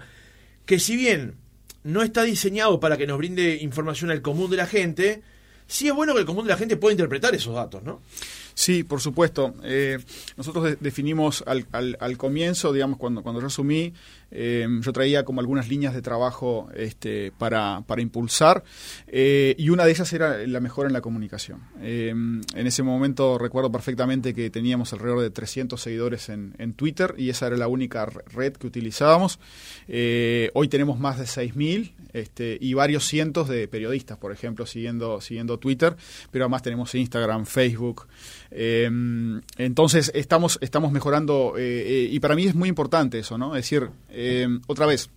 que 0.66 0.78
si 0.78 0.96
bien 0.96 1.34
no 1.82 2.02
está 2.02 2.22
diseñado 2.22 2.80
para 2.80 2.96
que 2.96 3.06
nos 3.06 3.18
brinde 3.18 3.56
información 3.60 4.10
al 4.10 4.22
común 4.22 4.50
de 4.50 4.56
la 4.56 4.66
gente, 4.66 5.22
sí 5.66 5.88
es 5.88 5.94
bueno 5.94 6.14
que 6.14 6.20
el 6.20 6.26
común 6.26 6.44
de 6.44 6.50
la 6.50 6.56
gente 6.56 6.76
pueda 6.76 6.92
interpretar 6.92 7.34
esos 7.34 7.54
datos, 7.54 7.82
¿no? 7.82 8.00
Sí, 8.54 8.84
por 8.84 9.00
supuesto. 9.00 9.54
Eh, 9.64 9.98
nosotros 10.36 10.76
definimos 10.80 11.42
al, 11.46 11.66
al, 11.72 11.96
al, 12.00 12.16
comienzo, 12.16 12.72
digamos, 12.72 12.98
cuando, 12.98 13.22
cuando 13.22 13.40
yo 13.40 13.48
asumí, 13.48 13.92
eh, 14.30 14.66
yo 14.80 14.92
traía 14.92 15.24
como 15.24 15.40
algunas 15.40 15.68
líneas 15.68 15.92
de 15.92 16.02
trabajo 16.02 16.68
este, 16.74 17.32
para, 17.36 17.82
para 17.86 18.00
impulsar 18.00 18.64
eh, 19.06 19.54
y 19.58 19.68
una 19.70 19.84
de 19.84 19.92
ellas 19.92 20.12
era 20.12 20.44
la 20.46 20.60
mejora 20.60 20.88
en 20.88 20.92
la 20.92 21.00
comunicación. 21.00 21.60
en 21.80 22.42
ese 22.54 22.82
momento 22.82 23.38
recuerdo 23.38 23.70
perfectamente 23.70 24.34
que 24.34 24.50
teníamos 24.50 24.92
alrededor 24.92 25.20
de 25.20 25.30
300 25.30 25.80
seguidores 25.80 26.28
en, 26.28 26.54
en 26.58 26.74
Twitter 26.74 27.14
y 27.16 27.30
esa 27.30 27.46
era 27.46 27.56
la 27.56 27.68
única 27.68 28.06
red 28.06 28.54
que 28.54 28.66
utilizábamos. 28.66 29.38
hoy 29.88 30.68
tenemos 30.68 30.98
más 30.98 31.18
de 31.18 31.24
6.000 31.24 31.92
este, 32.12 32.58
y 32.60 32.74
varios 32.74 33.04
cientos 33.06 33.48
de 33.48 33.68
periodistas, 33.68 34.18
por 34.18 34.32
ejemplo, 34.32 34.66
siguiendo, 34.66 35.20
siguiendo 35.20 35.58
Twitter, 35.58 35.96
pero 36.30 36.44
además 36.44 36.62
tenemos 36.62 36.94
Instagram, 36.94 37.46
Facebook. 37.46 38.06
Em, 38.56 39.40
entonces 39.58 40.12
estamos, 40.14 40.58
estamos 40.62 40.92
mejorando 40.92 41.54
eh, 41.58 41.62
eh, 41.86 42.08
y 42.08 42.20
para 42.20 42.36
mí 42.36 42.46
es 42.46 42.54
muy 42.54 42.68
importante 42.68 43.18
eso, 43.18 43.36
¿no? 43.36 43.56
Es 43.56 43.64
decir, 43.64 43.90
em, 44.10 44.60
otra 44.68 44.86
vez, 44.86 45.10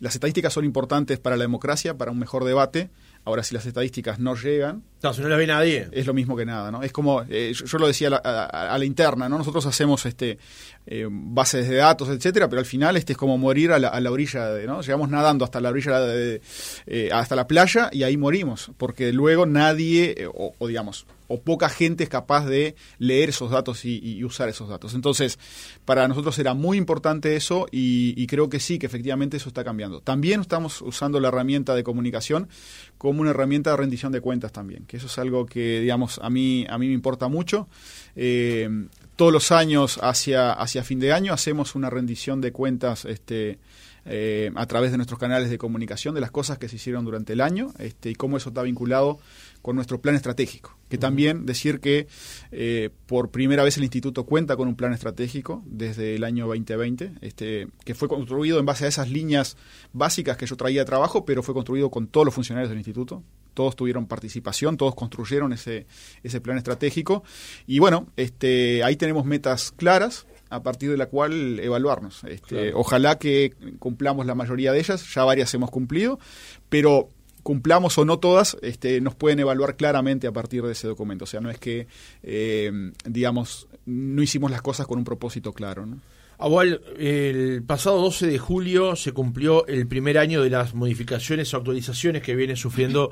las 0.00 0.16
estadísticas 0.16 0.52
son 0.52 0.64
importantes 0.64 1.20
para 1.20 1.36
la 1.36 1.44
democracia, 1.44 1.96
para 1.96 2.10
un 2.10 2.18
mejor 2.18 2.44
debate. 2.44 2.90
Ahora, 3.24 3.42
si 3.42 3.54
las 3.54 3.64
estadísticas 3.64 4.18
no 4.18 4.34
llegan... 4.34 4.82
No, 5.02 5.12
si 5.12 5.22
no 5.22 5.28
las 5.28 5.38
ve 5.38 5.46
nadie. 5.46 5.88
Es 5.92 6.06
lo 6.06 6.14
mismo 6.14 6.36
que 6.36 6.44
nada, 6.44 6.70
¿no? 6.70 6.82
Es 6.82 6.92
como, 6.92 7.22
eh, 7.28 7.52
yo, 7.54 7.78
lo 7.78 7.86
decía 7.86 8.08
a 8.08 8.78
la, 8.78 8.84
interna, 8.84 9.28
¿no? 9.28 9.38
Nosotros 9.38 9.64
hacemos 9.66 10.04
este 10.06 10.38
bases 11.10 11.68
de 11.68 11.76
datos, 11.76 12.10
etcétera, 12.10 12.48
pero 12.48 12.60
al 12.60 12.66
final 12.66 12.98
este 12.98 13.12
es 13.14 13.18
como 13.18 13.38
morir 13.38 13.72
a 13.72 13.78
la, 13.78 14.10
orilla, 14.10 14.48
de, 14.48 14.66
¿no? 14.66 14.82
Llegamos 14.82 15.08
nadando 15.08 15.44
hasta 15.44 15.60
la 15.60 15.70
orilla, 15.70 16.00
de, 16.00 16.40
hasta 17.12 17.34
la 17.36 17.46
playa 17.46 17.88
y 17.90 18.02
ahí 18.02 18.16
morimos, 18.16 18.70
porque 18.76 19.12
luego 19.12 19.46
nadie, 19.46 20.28
o 20.34 20.68
digamos, 20.68 21.06
o 21.28 21.40
poca 21.40 21.68
gente 21.68 22.04
es 22.04 22.10
capaz 22.10 22.46
de 22.46 22.74
leer 22.98 23.30
esos 23.30 23.50
datos 23.50 23.84
y, 23.84 24.22
usar 24.24 24.48
esos 24.48 24.68
datos. 24.68 24.94
Entonces, 24.94 25.38
para 25.84 26.06
nosotros 26.08 26.38
era 26.38 26.54
muy 26.54 26.78
importante 26.78 27.36
eso 27.36 27.66
y, 27.70 28.26
creo 28.26 28.48
que 28.48 28.60
sí, 28.60 28.78
que 28.78 28.86
efectivamente 28.86 29.36
eso 29.36 29.48
está 29.48 29.64
cambiando. 29.64 30.00
También 30.00 30.40
estamos 30.40 30.82
usando 30.82 31.20
la 31.20 31.28
herramienta 31.28 31.74
de 31.74 31.84
comunicación 31.84 32.48
como 32.98 33.13
una 33.20 33.30
herramienta 33.30 33.70
de 33.70 33.76
rendición 33.76 34.12
de 34.12 34.20
cuentas 34.20 34.52
también, 34.52 34.84
que 34.86 34.96
eso 34.96 35.06
es 35.06 35.18
algo 35.18 35.46
que, 35.46 35.80
digamos, 35.80 36.20
a 36.22 36.30
mí, 36.30 36.66
a 36.68 36.78
mí 36.78 36.88
me 36.88 36.94
importa 36.94 37.28
mucho. 37.28 37.68
Eh, 38.16 38.68
todos 39.16 39.32
los 39.32 39.52
años 39.52 39.98
hacia, 40.02 40.52
hacia 40.52 40.82
fin 40.82 40.98
de 40.98 41.12
año 41.12 41.32
hacemos 41.32 41.74
una 41.74 41.90
rendición 41.90 42.40
de 42.40 42.52
cuentas 42.52 43.04
este, 43.04 43.58
eh, 44.06 44.50
a 44.54 44.66
través 44.66 44.90
de 44.90 44.98
nuestros 44.98 45.18
canales 45.18 45.50
de 45.50 45.58
comunicación 45.58 46.14
de 46.14 46.20
las 46.20 46.30
cosas 46.30 46.58
que 46.58 46.68
se 46.68 46.76
hicieron 46.76 47.04
durante 47.04 47.32
el 47.32 47.40
año 47.40 47.72
este, 47.78 48.10
y 48.10 48.14
cómo 48.14 48.36
eso 48.36 48.50
está 48.50 48.62
vinculado 48.62 49.18
con 49.62 49.76
nuestro 49.76 50.00
plan 50.00 50.14
estratégico. 50.14 50.76
Que 50.90 50.98
también 50.98 51.46
decir 51.46 51.80
que 51.80 52.06
eh, 52.52 52.90
por 53.06 53.30
primera 53.30 53.64
vez 53.64 53.78
el 53.78 53.82
instituto 53.84 54.24
cuenta 54.24 54.56
con 54.56 54.68
un 54.68 54.76
plan 54.76 54.92
estratégico 54.92 55.62
desde 55.66 56.14
el 56.14 56.24
año 56.24 56.46
2020, 56.46 57.12
este, 57.22 57.68
que 57.84 57.94
fue 57.94 58.06
construido 58.06 58.58
en 58.58 58.66
base 58.66 58.84
a 58.84 58.88
esas 58.88 59.08
líneas 59.08 59.56
básicas 59.92 60.36
que 60.36 60.46
yo 60.46 60.56
traía 60.56 60.82
de 60.82 60.84
trabajo, 60.84 61.24
pero 61.24 61.42
fue 61.42 61.54
construido 61.54 61.90
con 61.90 62.06
todos 62.06 62.26
los 62.26 62.34
funcionarios 62.34 62.68
del 62.68 62.78
instituto. 62.78 63.22
Todos 63.54 63.74
tuvieron 63.74 64.06
participación, 64.06 64.76
todos 64.76 64.94
construyeron 64.94 65.52
ese, 65.52 65.86
ese 66.22 66.40
plan 66.40 66.58
estratégico. 66.58 67.24
Y 67.66 67.78
bueno, 67.78 68.08
este, 68.16 68.84
ahí 68.84 68.96
tenemos 68.96 69.24
metas 69.24 69.70
claras, 69.70 70.26
a 70.54 70.62
partir 70.62 70.90
de 70.90 70.96
la 70.96 71.06
cual 71.06 71.58
evaluarnos. 71.60 72.24
Este, 72.24 72.72
Ojalá 72.74 73.18
que 73.18 73.52
cumplamos 73.78 74.26
la 74.26 74.34
mayoría 74.34 74.72
de 74.72 74.78
ellas, 74.78 75.04
ya 75.12 75.24
varias 75.24 75.52
hemos 75.54 75.70
cumplido, 75.70 76.18
pero 76.68 77.10
cumplamos 77.42 77.98
o 77.98 78.04
no 78.04 78.18
todas, 78.18 78.56
este, 78.62 79.00
nos 79.00 79.14
pueden 79.14 79.40
evaluar 79.40 79.76
claramente 79.76 80.26
a 80.26 80.32
partir 80.32 80.62
de 80.62 80.72
ese 80.72 80.88
documento. 80.88 81.24
O 81.24 81.26
sea, 81.26 81.40
no 81.40 81.50
es 81.50 81.58
que, 81.58 81.86
eh, 82.22 82.72
digamos, 83.04 83.68
no 83.84 84.22
hicimos 84.22 84.50
las 84.50 84.62
cosas 84.62 84.86
con 84.86 84.98
un 84.98 85.04
propósito 85.04 85.52
claro. 85.52 85.86
¿no? 85.86 86.00
Abuel, 86.38 86.80
el 86.98 87.62
pasado 87.62 88.00
12 88.00 88.26
de 88.26 88.38
julio 88.38 88.96
se 88.96 89.12
cumplió 89.12 89.66
el 89.66 89.86
primer 89.86 90.18
año 90.18 90.42
de 90.42 90.50
las 90.50 90.74
modificaciones 90.74 91.52
o 91.52 91.58
actualizaciones 91.58 92.22
que 92.22 92.34
viene 92.34 92.56
sufriendo 92.56 93.10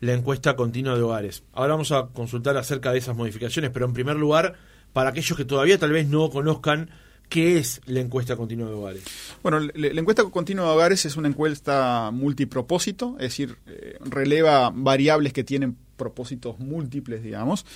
la 0.00 0.12
encuesta 0.12 0.54
continua 0.54 0.94
de 0.96 1.02
hogares. 1.02 1.44
Ahora 1.52 1.74
vamos 1.74 1.92
a 1.92 2.08
consultar 2.08 2.56
acerca 2.56 2.92
de 2.92 2.98
esas 2.98 3.16
modificaciones, 3.16 3.70
pero 3.70 3.86
en 3.86 3.92
primer 3.92 4.16
lugar, 4.16 4.54
para 4.92 5.10
aquellos 5.10 5.36
que 5.36 5.44
todavía 5.44 5.78
tal 5.78 5.92
vez 5.92 6.08
no 6.08 6.30
conozcan 6.30 6.90
¿Qué 7.28 7.58
es 7.58 7.82
la 7.84 8.00
encuesta 8.00 8.36
continua 8.36 8.68
de 8.68 8.74
hogares? 8.74 9.02
Bueno, 9.42 9.60
la, 9.60 9.88
encuesta 9.88 10.24
continua 10.24 10.64
de 10.64 10.72
hogares 10.72 11.04
es 11.04 11.16
una 11.16 11.28
encuesta 11.28 12.10
multipropósito, 12.10 13.16
es 13.18 13.24
decir, 13.24 13.58
eh, 13.66 13.98
releva 14.00 14.72
variables 14.74 15.34
que 15.34 15.44
tienen 15.44 15.76
propósitos 15.96 16.58
múltiples, 16.58 17.22
digamos. 17.22 17.66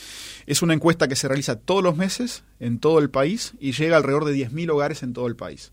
Es 0.47 0.63
una 0.63 0.73
encuesta 0.73 1.07
que 1.07 1.17
se 1.17 1.29
realiza 1.29 1.57
todos 1.57 1.83
los 1.83 1.97
meses 1.97 2.45
en 2.61 2.79
todo 2.79 2.99
el 2.99 3.11
país 3.11 3.53
y 3.61 3.73
llega 3.73 3.99
alrededor 3.99 4.25
de 4.25 4.35
10.000 4.35 4.71
hogares 4.71 5.03
en 5.03 5.13
todo 5.13 5.27
el 5.27 5.37
país. 5.37 5.73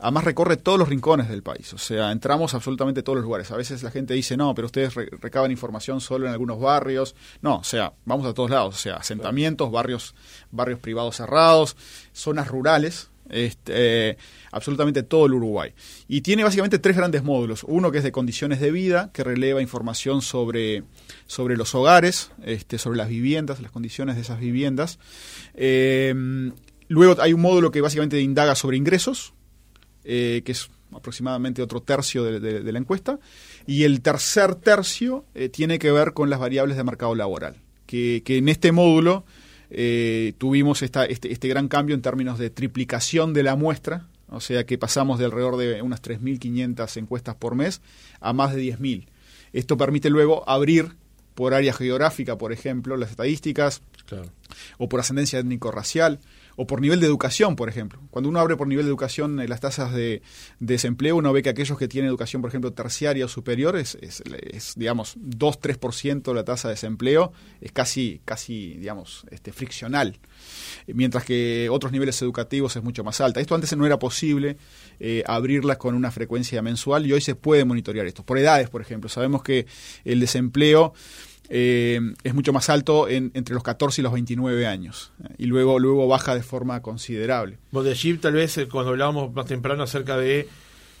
Además 0.00 0.24
recorre 0.24 0.56
todos 0.56 0.78
los 0.78 0.88
rincones 0.88 1.28
del 1.28 1.42
país, 1.42 1.72
o 1.72 1.78
sea, 1.78 2.12
entramos 2.12 2.54
absolutamente 2.54 3.02
todos 3.02 3.16
los 3.16 3.24
lugares. 3.24 3.50
A 3.50 3.56
veces 3.56 3.82
la 3.82 3.90
gente 3.90 4.14
dice, 4.14 4.36
no, 4.36 4.54
pero 4.54 4.66
ustedes 4.66 4.94
recaban 4.94 5.50
información 5.50 6.00
solo 6.00 6.26
en 6.26 6.32
algunos 6.32 6.60
barrios. 6.60 7.16
No, 7.42 7.56
o 7.56 7.64
sea, 7.64 7.92
vamos 8.04 8.26
a 8.26 8.32
todos 8.32 8.50
lados, 8.50 8.76
o 8.76 8.78
sea, 8.78 8.96
asentamientos, 8.96 9.72
barrios, 9.72 10.14
barrios 10.52 10.78
privados 10.78 11.16
cerrados, 11.16 11.76
zonas 12.12 12.46
rurales, 12.46 13.10
este, 13.28 14.16
absolutamente 14.52 15.02
todo 15.02 15.26
el 15.26 15.34
Uruguay. 15.34 15.74
Y 16.06 16.20
tiene 16.20 16.44
básicamente 16.44 16.78
tres 16.78 16.96
grandes 16.96 17.22
módulos. 17.22 17.64
Uno 17.64 17.90
que 17.90 17.98
es 17.98 18.04
de 18.04 18.12
condiciones 18.12 18.60
de 18.60 18.70
vida, 18.70 19.10
que 19.12 19.24
releva 19.24 19.60
información 19.62 20.22
sobre, 20.22 20.84
sobre 21.26 21.56
los 21.56 21.74
hogares, 21.74 22.30
este, 22.44 22.78
sobre 22.78 22.98
las 22.98 23.08
viviendas, 23.08 23.60
las 23.60 23.70
condiciones 23.70 24.16
de 24.16 24.22
esas 24.22 24.40
viviendas. 24.40 24.98
Eh, 25.54 26.14
luego 26.88 27.20
hay 27.20 27.32
un 27.32 27.40
módulo 27.40 27.70
que 27.70 27.80
básicamente 27.80 28.20
indaga 28.20 28.54
sobre 28.54 28.76
ingresos, 28.76 29.34
eh, 30.10 30.40
que 30.42 30.52
es 30.52 30.70
aproximadamente 30.90 31.60
otro 31.60 31.82
tercio 31.82 32.24
de, 32.24 32.72
la 32.72 32.78
encuesta. 32.78 33.18
Y 33.66 33.84
el 33.84 34.00
tercer 34.00 34.54
tercio 34.54 35.26
eh, 35.34 35.50
tiene 35.50 35.78
que 35.78 35.92
ver 35.92 36.14
con 36.14 36.30
las 36.30 36.40
variables 36.40 36.78
de 36.78 36.84
mercado 36.84 37.14
laboral, 37.14 37.56
que, 37.84 38.22
que 38.24 38.38
en 38.38 38.48
este 38.48 38.72
módulo 38.72 39.26
eh, 39.70 40.32
tuvimos 40.38 40.80
esta, 40.80 41.04
este, 41.04 41.30
este, 41.30 41.46
gran 41.46 41.68
cambio 41.68 41.94
en 41.94 42.00
términos 42.00 42.38
de 42.38 42.48
triplicación 42.48 43.34
de 43.34 43.42
la 43.42 43.54
muestra, 43.54 44.08
o 44.28 44.40
sea 44.40 44.64
que 44.64 44.78
pasamos 44.78 45.18
de 45.18 45.26
alrededor 45.26 45.58
de 45.58 45.82
unas 45.82 46.00
3.500 46.00 46.96
encuestas 46.96 47.34
por 47.34 47.54
mes 47.54 47.82
a 48.20 48.32
más 48.32 48.54
de 48.54 48.62
10.000. 48.62 49.08
Esto 49.52 49.76
permite 49.76 50.08
luego 50.08 50.48
abrir 50.48 50.96
por 51.34 51.52
área 51.52 51.74
geográfica, 51.74 52.38
por 52.38 52.52
ejemplo, 52.52 52.96
las 52.96 53.10
estadísticas, 53.10 53.82
o 54.78 54.88
por 54.88 55.00
ascendencia 55.00 55.38
étnico-racial, 55.38 56.18
o 56.60 56.66
por 56.66 56.80
nivel 56.80 56.98
de 56.98 57.06
educación, 57.06 57.54
por 57.54 57.68
ejemplo. 57.68 58.00
Cuando 58.10 58.28
uno 58.28 58.40
abre 58.40 58.56
por 58.56 58.66
nivel 58.66 58.84
de 58.84 58.90
educación 58.90 59.38
eh, 59.38 59.46
las 59.46 59.60
tasas 59.60 59.94
de, 59.94 60.22
desempleo, 60.58 61.14
uno 61.14 61.32
ve 61.32 61.40
que 61.40 61.50
aquellos 61.50 61.78
que 61.78 61.86
tienen 61.86 62.08
educación, 62.08 62.42
por 62.42 62.48
ejemplo, 62.50 62.72
terciaria 62.72 63.24
o 63.24 63.28
superior, 63.28 63.76
es, 63.76 63.96
es, 64.00 64.72
digamos, 64.74 65.16
2-3% 65.18 66.34
la 66.34 66.44
tasa 66.44 66.66
de 66.66 66.74
desempleo, 66.74 67.32
es 67.60 67.70
casi, 67.70 68.20
casi 68.24 68.74
digamos, 68.74 69.24
este, 69.30 69.52
friccional, 69.52 70.18
mientras 70.88 71.24
que 71.24 71.68
otros 71.70 71.92
niveles 71.92 72.20
educativos 72.22 72.74
es 72.74 72.82
mucho 72.82 73.04
más 73.04 73.20
alta. 73.20 73.40
Esto 73.40 73.54
antes 73.54 73.76
no 73.76 73.86
era 73.86 74.00
posible 74.00 74.56
eh, 74.98 75.22
abrirlas 75.28 75.76
con 75.76 75.94
una 75.94 76.10
frecuencia 76.10 76.60
mensual 76.60 77.06
y 77.06 77.12
hoy 77.12 77.20
se 77.20 77.36
puede 77.36 77.64
monitorear 77.64 78.04
esto. 78.06 78.24
Por 78.24 78.36
edades, 78.36 78.68
por 78.68 78.82
ejemplo, 78.82 79.08
sabemos 79.08 79.44
que 79.44 79.66
el 80.04 80.18
desempleo 80.18 80.92
eh, 81.50 81.98
es 82.22 82.34
mucho 82.34 82.52
más 82.52 82.68
alto 82.68 83.08
entre 83.08 83.54
los 83.54 83.62
14 83.62 84.00
y 84.00 84.04
los 84.04 84.12
29 84.12 84.66
años 84.66 85.12
y 85.38 85.46
luego 85.46 85.78
luego 85.78 86.06
baja 86.06 86.34
de 86.34 86.42
forma 86.42 86.82
considerable. 86.82 87.58
Vos 87.70 87.84
de 87.84 88.18
tal 88.20 88.34
vez 88.34 88.58
eh, 88.58 88.68
cuando 88.68 88.90
hablábamos 88.90 89.32
más 89.32 89.46
temprano 89.46 89.82
acerca 89.82 90.18
de 90.18 90.48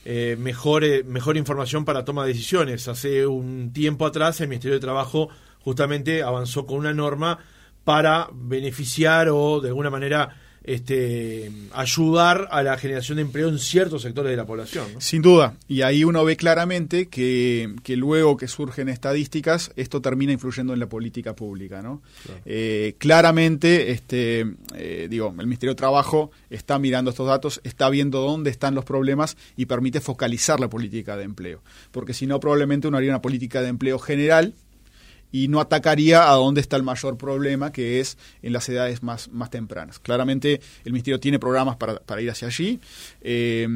eh, 0.04 0.36
mejor, 0.38 0.84
mejor 1.04 1.36
información 1.36 1.84
para 1.84 2.04
toma 2.04 2.22
de 2.24 2.32
decisiones. 2.32 2.88
Hace 2.88 3.26
un 3.26 3.72
tiempo 3.74 4.06
atrás 4.06 4.40
el 4.40 4.48
Ministerio 4.48 4.76
de 4.76 4.80
Trabajo 4.80 5.28
justamente 5.60 6.22
avanzó 6.22 6.64
con 6.64 6.78
una 6.78 6.94
norma 6.94 7.38
para 7.84 8.28
beneficiar 8.32 9.28
o 9.28 9.60
de 9.60 9.68
alguna 9.68 9.90
manera 9.90 10.34
este, 10.64 11.50
ayudar 11.72 12.48
a 12.50 12.62
la 12.62 12.76
generación 12.76 13.16
de 13.16 13.22
empleo 13.22 13.48
en 13.48 13.58
ciertos 13.58 14.02
sectores 14.02 14.30
de 14.30 14.36
la 14.36 14.46
población. 14.46 14.86
Sin 14.98 15.22
duda, 15.22 15.56
y 15.66 15.82
ahí 15.82 16.04
uno 16.04 16.24
ve 16.24 16.36
claramente 16.36 17.08
que, 17.08 17.74
luego 17.96 18.36
que 18.36 18.48
surgen 18.48 18.88
estadísticas, 18.88 19.72
esto 19.76 20.00
termina 20.00 20.32
influyendo 20.32 20.72
en 20.72 20.80
la 20.80 20.88
política 20.88 21.34
pública. 21.34 21.82
¿no? 21.82 22.02
Eh, 22.44 22.94
claramente, 22.98 23.90
este, 23.90 24.46
eh, 24.74 25.08
digo, 25.10 25.28
el 25.38 25.46
Ministerio 25.46 25.72
de 25.72 25.78
Trabajo 25.78 26.30
está 26.50 26.78
mirando 26.78 27.10
estos 27.10 27.26
datos, 27.26 27.60
está 27.64 27.88
viendo 27.88 28.20
dónde 28.20 28.50
están 28.50 28.74
los 28.74 28.84
problemas 28.84 29.36
y 29.56 29.66
permite 29.66 30.00
focalizar 30.00 30.60
la 30.60 30.68
política 30.68 31.16
de 31.16 31.24
empleo. 31.24 31.62
Porque 31.90 32.14
si 32.14 32.26
no, 32.26 32.40
probablemente 32.40 32.88
uno 32.88 32.98
haría 32.98 33.10
una 33.10 33.22
política 33.22 33.62
de 33.62 33.68
empleo 33.68 33.98
general 33.98 34.54
y 35.32 35.48
no 35.48 35.60
atacaría 35.60 36.30
a 36.30 36.34
dónde 36.34 36.60
está 36.60 36.76
el 36.76 36.82
mayor 36.82 37.16
problema, 37.16 37.72
que 37.72 38.00
es 38.00 38.18
en 38.42 38.52
las 38.52 38.68
edades 38.68 39.02
más, 39.02 39.28
más 39.28 39.50
tempranas. 39.50 39.98
Claramente 39.98 40.60
el 40.84 40.92
Ministerio 40.92 41.20
tiene 41.20 41.38
programas 41.38 41.76
para, 41.76 42.00
para 42.00 42.20
ir 42.20 42.30
hacia 42.30 42.48
allí, 42.48 42.80
eh, 43.20 43.66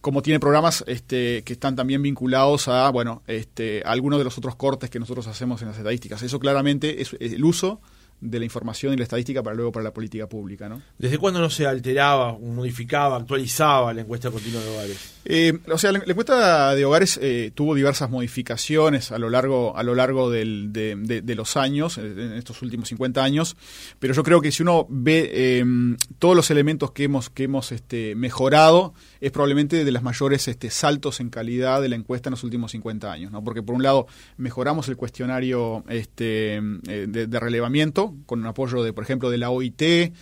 como 0.00 0.22
tiene 0.22 0.40
programas 0.40 0.84
este, 0.86 1.42
que 1.44 1.52
están 1.52 1.76
también 1.76 2.02
vinculados 2.02 2.68
a, 2.68 2.90
bueno, 2.90 3.22
este, 3.26 3.82
algunos 3.84 4.18
de 4.18 4.24
los 4.24 4.38
otros 4.38 4.56
cortes 4.56 4.90
que 4.90 4.98
nosotros 4.98 5.26
hacemos 5.26 5.62
en 5.62 5.68
las 5.68 5.78
estadísticas. 5.78 6.22
Eso 6.22 6.38
claramente 6.38 7.02
es 7.02 7.16
el 7.20 7.44
uso 7.44 7.80
de 8.20 8.38
la 8.38 8.44
información 8.44 8.92
y 8.92 8.96
la 8.96 9.04
estadística 9.04 9.42
para 9.42 9.54
luego 9.54 9.72
para 9.72 9.84
la 9.84 9.92
política 9.92 10.28
pública. 10.28 10.68
¿no? 10.68 10.82
¿Desde 10.98 11.18
cuándo 11.18 11.40
no 11.40 11.50
se 11.50 11.66
alteraba, 11.66 12.36
modificaba, 12.38 13.16
actualizaba 13.16 13.94
la 13.94 14.00
encuesta 14.00 14.30
continua 14.30 14.62
de 14.62 14.68
hogares? 14.70 15.14
Eh, 15.24 15.58
o 15.70 15.78
sea, 15.78 15.92
la, 15.92 15.98
encuesta 15.98 16.74
de 16.74 16.84
hogares 16.84 17.18
eh, 17.22 17.52
tuvo 17.54 17.74
diversas 17.74 18.10
modificaciones 18.10 19.12
a 19.12 19.18
lo 19.18 19.30
largo, 19.30 19.76
a 19.76 19.82
lo 19.82 19.94
largo 19.94 20.30
del, 20.30 20.72
de, 20.72 21.34
los 21.34 21.56
años, 21.56 21.98
en 21.98 22.32
estos 22.32 22.62
últimos 22.62 22.88
50 22.88 23.22
años, 23.22 23.56
pero 23.98 24.14
yo 24.14 24.22
creo 24.22 24.40
que 24.40 24.50
si 24.50 24.62
uno 24.62 24.86
ve 24.88 25.58
em, 25.58 25.96
todos 26.18 26.34
los 26.34 26.50
elementos 26.50 26.90
que 26.90 27.04
hemos, 27.04 27.30
que 27.30 27.44
hemos 27.44 27.70
este, 27.70 28.14
mejorado, 28.14 28.94
es 29.20 29.30
probablemente 29.30 29.84
de 29.84 29.92
los 29.92 30.02
mayores 30.02 30.48
este, 30.48 30.70
saltos 30.70 31.20
en 31.20 31.30
calidad 31.30 31.82
de 31.82 31.88
la 31.88 31.96
encuesta 31.96 32.30
en 32.30 32.32
los 32.32 32.42
últimos 32.42 32.72
50 32.72 33.12
años, 33.12 33.30
¿no? 33.30 33.44
porque 33.44 33.62
por 33.62 33.74
un 33.74 33.82
lado 33.82 34.06
mejoramos 34.38 34.88
el 34.88 34.96
cuestionario 34.96 35.84
este, 35.88 36.56
eh, 36.56 37.06
de 37.06 37.40
relevamiento, 37.40 38.07
con 38.26 38.40
un 38.40 38.46
apoyo 38.46 38.82
de, 38.82 38.92
por 38.92 39.04
ejemplo, 39.04 39.30
de 39.30 39.38
la 39.38 39.50
OIT. 39.50 40.12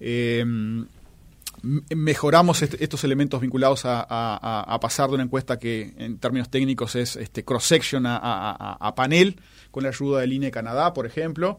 Eh, 0.00 0.44
mejoramos 1.94 2.62
estos 2.62 3.04
elementos 3.04 3.40
vinculados 3.40 3.82
a, 3.84 4.78
pasar 4.80 5.08
de 5.08 5.14
una 5.14 5.24
encuesta 5.24 5.58
que 5.58 5.94
en 5.98 6.18
términos 6.18 6.50
técnicos 6.50 6.94
es 6.96 7.16
este, 7.16 7.44
cross-section 7.44 8.04
a, 8.06 8.92
panel, 8.96 9.36
con 9.70 9.82
la 9.82 9.90
ayuda 9.90 10.20
del 10.20 10.32
INE 10.32 10.50
Canadá, 10.50 10.92
por 10.92 11.06
ejemplo. 11.06 11.58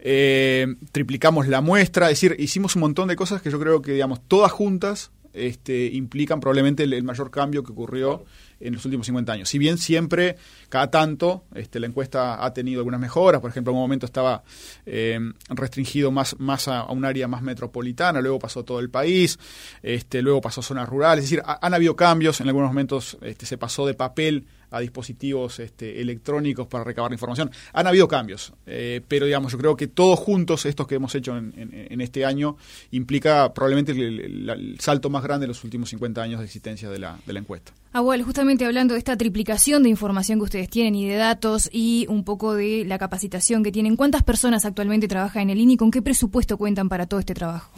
Eh, 0.00 0.66
triplicamos 0.92 1.48
la 1.48 1.60
muestra, 1.60 2.10
es 2.10 2.20
decir, 2.20 2.36
hicimos 2.38 2.76
un 2.76 2.80
montón 2.80 3.08
de 3.08 3.16
cosas 3.16 3.42
que 3.42 3.50
yo 3.50 3.58
creo 3.58 3.80
que, 3.82 3.92
digamos, 3.92 4.20
todas 4.26 4.52
juntas 4.52 5.10
este, 5.46 5.86
implican 5.86 6.40
probablemente 6.40 6.84
el, 6.84 7.02
mayor 7.02 7.30
cambio 7.30 7.62
que 7.62 7.72
ocurrió 7.72 8.24
en 8.60 8.74
los 8.74 8.84
últimos 8.84 9.06
50 9.06 9.32
años. 9.32 9.48
Si 9.48 9.58
bien 9.58 9.78
siempre, 9.78 10.36
cada 10.68 10.90
tanto, 10.90 11.44
este, 11.54 11.80
la 11.80 11.86
encuesta 11.86 12.44
ha 12.44 12.52
tenido 12.52 12.80
algunas 12.80 13.00
mejoras, 13.00 13.40
por 13.40 13.50
ejemplo, 13.50 13.72
en 13.72 13.76
un 13.76 13.82
momento 13.82 14.06
estaba 14.06 14.42
eh, 14.86 15.18
restringido 15.48 16.10
más, 16.10 16.34
a, 16.68 16.84
un 16.90 17.04
área 17.04 17.28
más 17.28 17.42
metropolitana, 17.42 18.20
luego 18.20 18.38
pasó 18.38 18.64
todo 18.64 18.80
el 18.80 18.90
país, 18.90 19.38
este, 19.82 20.22
luego 20.22 20.40
pasó 20.40 20.60
a 20.60 20.64
zonas 20.64 20.88
rurales, 20.88 21.24
es 21.24 21.30
decir, 21.30 21.44
han 21.46 21.74
habido 21.74 21.96
cambios, 21.96 22.40
en 22.40 22.48
algunos 22.48 22.70
momentos 22.70 23.18
este, 23.22 23.46
se 23.46 23.58
pasó 23.58 23.86
de 23.86 23.94
papel 23.94 24.46
a 24.70 24.80
dispositivos 24.80 25.58
este, 25.60 26.00
electrónicos 26.00 26.66
para 26.66 26.84
recabar 26.84 27.12
información. 27.12 27.50
Han 27.72 27.86
habido 27.86 28.08
cambios, 28.08 28.52
eh, 28.66 29.00
pero 29.06 29.26
digamos, 29.26 29.52
yo 29.52 29.58
creo 29.58 29.76
que 29.76 29.86
todos 29.86 30.18
juntos, 30.18 30.66
estos 30.66 30.86
que 30.86 30.96
hemos 30.96 31.14
hecho 31.14 31.36
en, 31.36 32.00
este 32.00 32.24
año, 32.24 32.56
implica 32.90 33.52
probablemente 33.52 33.92
el, 33.92 34.76
salto 34.78 35.10
más 35.10 35.22
grande 35.22 35.44
de 35.44 35.48
los 35.48 35.64
últimos 35.64 35.90
50 35.90 36.22
años 36.22 36.40
de 36.40 36.46
existencia 36.46 36.88
de 36.90 36.98
la, 36.98 37.18
de 37.26 37.32
la 37.32 37.40
encuesta. 37.40 37.72
Abuel, 37.92 38.22
justamente 38.22 38.66
hablando 38.66 38.94
de 38.94 38.98
esta 38.98 39.16
triplicación 39.16 39.82
de 39.82 39.88
información 39.88 40.38
que 40.38 40.44
ustedes 40.44 40.68
tienen 40.68 40.94
y 40.94 41.08
de 41.08 41.16
datos 41.16 41.70
y 41.72 42.06
un 42.08 42.22
poco 42.22 42.54
de 42.54 42.84
la 42.84 42.98
capacitación 42.98 43.62
que 43.62 43.72
tienen, 43.72 43.96
¿cuántas 43.96 44.22
personas 44.22 44.66
actualmente 44.66 45.08
trabajan 45.08 45.42
en 45.42 45.50
el 45.50 45.60
INE 45.60 45.72
y 45.72 45.76
con 45.78 45.90
qué 45.90 46.02
presupuesto 46.02 46.58
cuentan 46.58 46.88
para 46.88 47.06
todo 47.06 47.18
este 47.18 47.34
trabajo? 47.34 47.72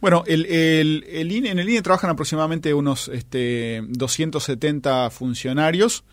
Bueno, 0.00 0.24
el, 0.26 0.46
el, 0.46 1.32
INE, 1.32 1.50
en 1.50 1.58
el 1.60 1.68
INE 1.68 1.82
trabajan 1.82 2.10
aproximadamente 2.10 2.74
unos 2.74 3.08
este, 3.08 3.82
270 3.88 5.10
funcionarios 5.10 6.04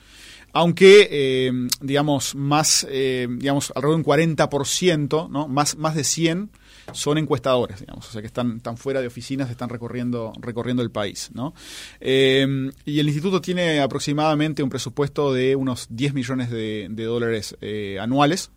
aunque 0.54 1.08
eh, 1.10 1.52
digamos 1.80 2.36
más 2.36 2.86
eh, 2.90 3.28
digamos 3.30 3.72
alrededor 3.74 4.04
de 4.04 4.10
un 4.10 4.38
40%, 4.38 5.30
¿no? 5.30 5.48
Más 5.48 5.78
más 5.78 5.96
de 5.96 6.04
100 6.04 6.50
son 6.94 7.18
encuestadores, 7.18 7.80
digamos, 7.80 8.08
o 8.08 8.12
sea 8.12 8.22
que 8.22 8.28
están, 8.28 8.58
están 8.58 8.78
fuera 8.78 9.02
de 9.02 9.08
oficinas, 9.08 9.50
están 9.50 9.70
recorriendo 9.70 10.34
recorriendo 10.40 10.84
el 10.84 10.92
país, 10.92 11.30
¿no? 11.34 11.54
Eh, 12.00 12.72
y 12.86 13.00
el 13.00 13.08
instituto 13.08 13.42
tiene 13.42 13.80
aproximadamente 13.80 14.64
un 14.64 14.70
presupuesto 14.70 15.34
de 15.34 15.56
unos 15.56 15.88
10 15.90 16.14
millones 16.14 16.50
de, 16.50 16.88
dólares 16.90 17.58
anuales 18.00 18.52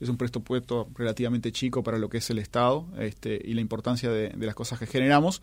es 0.00 0.08
un 0.08 0.16
presupuesto 0.16 0.88
relativamente 0.94 1.52
chico 1.52 1.82
para 1.82 1.98
lo 1.98 2.08
que 2.08 2.18
es 2.18 2.30
el 2.30 2.38
Estado 2.38 2.86
este, 2.98 3.40
y 3.42 3.54
la 3.54 3.60
importancia 3.60 4.10
de, 4.10 4.32
las 4.38 4.54
cosas 4.54 4.78
que 4.78 4.86
generamos. 4.86 5.42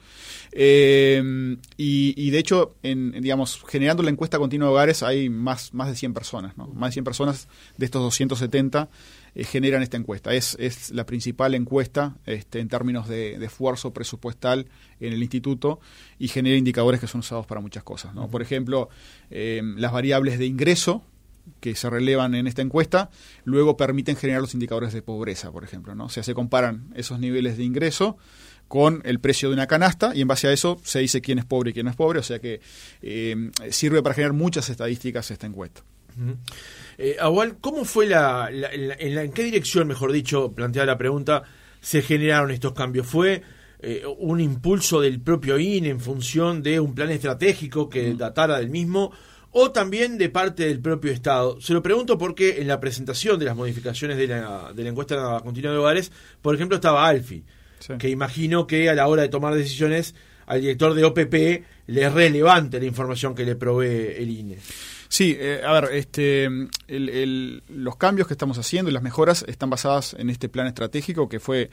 Eh, 0.51 1.57
y, 1.77 2.29
de 2.29 2.39
hecho, 2.39 2.75
en, 2.83 3.11
digamos, 3.21 3.63
generando 3.67 4.03
la 4.03 4.09
encuesta 4.09 4.37
continua 4.37 4.67
de 4.67 4.73
hogares 4.73 5.03
hay 5.03 5.29
más, 5.29 5.73
más 5.73 5.89
de 5.89 5.95
100 5.95 6.13
personas, 6.13 6.57
¿no? 6.57 6.67
Más 6.67 6.91
de 6.91 6.93
100 6.93 7.05
personas 7.05 7.47
de 7.77 7.85
estos 7.85 8.01
270 8.01 8.83
eh, 8.83 8.87
generan 9.43 9.83
esta 9.83 9.97
encuesta. 9.97 10.33
Es, 10.33 10.55
es 10.59 10.91
la 10.91 11.05
principal 11.05 11.55
encuesta 11.55 12.15
este, 12.25 12.59
en 12.59 12.69
términos 12.69 13.07
de, 13.07 13.35
esfuerzo 13.43 13.93
presupuestal 13.93 14.67
en 14.99 15.13
el 15.13 15.21
instituto 15.21 15.79
y 16.17 16.29
genera 16.29 16.55
indicadores 16.55 16.99
que 16.99 17.07
son 17.07 17.19
usados 17.19 17.45
para 17.45 17.61
muchas 17.61 17.83
cosas. 17.83 18.15
¿no? 18.15 18.29
Por 18.29 18.41
ejemplo, 18.41 18.89
eh, 19.29 19.61
las 19.75 19.91
variables 19.91 20.39
de 20.39 20.45
ingreso 20.45 21.03
que 21.59 21.75
se 21.75 21.89
relevan 21.89 22.33
en 22.33 22.47
esta 22.47 22.63
encuesta, 22.63 23.11
luego 23.43 23.77
permiten 23.77 24.15
generar 24.15 24.41
los 24.41 24.55
indicadores 24.55 24.93
de 24.93 25.03
pobreza, 25.03 25.51
por 25.51 25.63
ejemplo. 25.63 25.93
¿no? 25.93 26.05
O 26.05 26.09
sea, 26.09 26.23
se 26.23 26.33
comparan 26.33 26.91
esos 26.95 27.19
niveles 27.19 27.57
de 27.57 27.63
ingreso 27.63 28.17
con 28.67 29.01
el 29.05 29.19
precio 29.19 29.49
de 29.49 29.53
una 29.53 29.67
canasta 29.67 30.15
y 30.15 30.21
en 30.21 30.27
base 30.27 30.47
a 30.47 30.51
eso 30.51 30.79
se 30.83 30.99
dice 30.99 31.21
quién 31.21 31.39
es 31.39 31.45
pobre 31.45 31.69
y 31.69 31.73
quién 31.73 31.85
no 31.85 31.91
es 31.91 31.95
pobre, 31.95 32.19
o 32.19 32.23
sea 32.23 32.39
que 32.39 32.61
eh, 33.01 33.51
sirve 33.69 34.01
para 34.01 34.15
generar 34.15 34.33
muchas 34.33 34.69
estadísticas 34.69 35.29
esta 35.29 35.45
encuesta. 35.45 35.83
Eh, 36.97 37.17
¿cómo 37.61 37.85
fue 37.85 38.07
la, 38.07 38.49
en, 38.51 39.31
qué 39.31 39.43
dirección, 39.43 39.87
mejor 39.87 40.11
dicho, 40.11 40.51
planteada 40.53 40.85
la 40.85 40.97
pregunta, 40.97 41.43
se 41.81 42.01
generaron 42.01 42.51
estos 42.51 42.73
cambios? 42.73 43.07
¿Fue 43.07 43.41
eh, 43.79 44.03
un 44.19 44.39
impulso 44.39 45.01
del 45.01 45.21
propio 45.21 45.59
INE 45.59 45.89
en 45.89 45.99
función 45.99 46.63
de 46.63 46.79
un 46.79 46.95
plan 46.95 47.11
estratégico 47.11 47.89
que 47.89 48.13
datara 48.13 48.57
del 48.57 48.69
mismo? 48.69 49.11
o 49.57 49.71
también 49.71 50.17
de 50.17 50.27
parte 50.27 50.67
del 50.67 50.81
propio 50.81 51.13
Estado. 51.13 51.61
Se 51.61 51.73
lo 51.73 51.81
pregunto 51.81 52.17
porque 52.17 52.59
en 52.59 52.67
la 52.67 52.81
presentación 52.81 53.39
de 53.39 53.45
las 53.45 53.55
modificaciones 53.55 54.17
de 54.17 54.27
la, 54.27 54.73
de 54.75 54.83
la 54.83 54.89
encuesta 54.89 55.39
continua 55.41 55.71
de 55.71 55.77
hogares, 55.77 56.11
por 56.41 56.53
ejemplo, 56.53 56.75
estaba 56.75 57.07
Alfi, 57.07 57.41
que 57.97 58.09
imagino 58.09 58.67
que 58.67 58.89
a 58.89 58.95
la 58.95 59.07
hora 59.07 59.21
de 59.21 59.29
tomar 59.29 59.55
decisiones 59.55 60.13
al 60.45 60.59
director 60.59 60.93
de 60.93 61.05
OPP 61.05 61.33
le 61.87 62.03
es 62.03 62.11
relevante 62.11 62.81
la 62.81 62.85
información 62.85 63.33
que 63.33 63.45
le 63.45 63.55
provee 63.55 64.15
el 64.17 64.29
INE. 64.29 64.57
Sí, 65.15 65.33
eh, 65.39 65.61
a 65.65 65.71
ver, 65.71 65.93
este, 65.93 66.49
los 66.89 67.95
cambios 67.95 68.27
que 68.27 68.33
estamos 68.33 68.57
haciendo 68.57 68.91
y 68.91 68.93
las 68.93 69.01
mejoras 69.01 69.45
están 69.47 69.69
basadas 69.69 70.13
en 70.19 70.29
este 70.29 70.49
plan 70.49 70.67
estratégico 70.67 71.29
que 71.29 71.39
fue, 71.39 71.69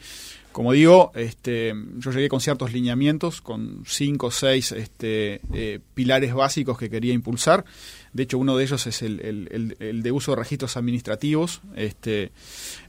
como 0.53 0.71
digo, 0.71 1.11
este, 1.13 1.73
yo 1.97 2.11
llegué 2.11 2.29
con 2.29 2.39
ciertos 2.39 2.71
lineamientos, 2.71 3.41
con 3.41 3.83
cinco 3.85 4.27
o 4.27 4.31
seis 4.31 4.71
este, 4.71 5.41
eh, 5.51 5.81
pilares 5.93 6.33
básicos 6.33 6.77
que 6.77 6.89
quería 6.89 7.13
impulsar. 7.13 7.65
De 8.13 8.23
hecho, 8.23 8.37
uno 8.37 8.55
de 8.55 8.63
ellos 8.63 8.87
es 8.87 9.01
el, 9.01 10.01
de 10.01 10.11
uso 10.13 10.31
de 10.31 10.37
registros 10.37 10.77
administrativos 10.77 11.59
este, 11.75 12.31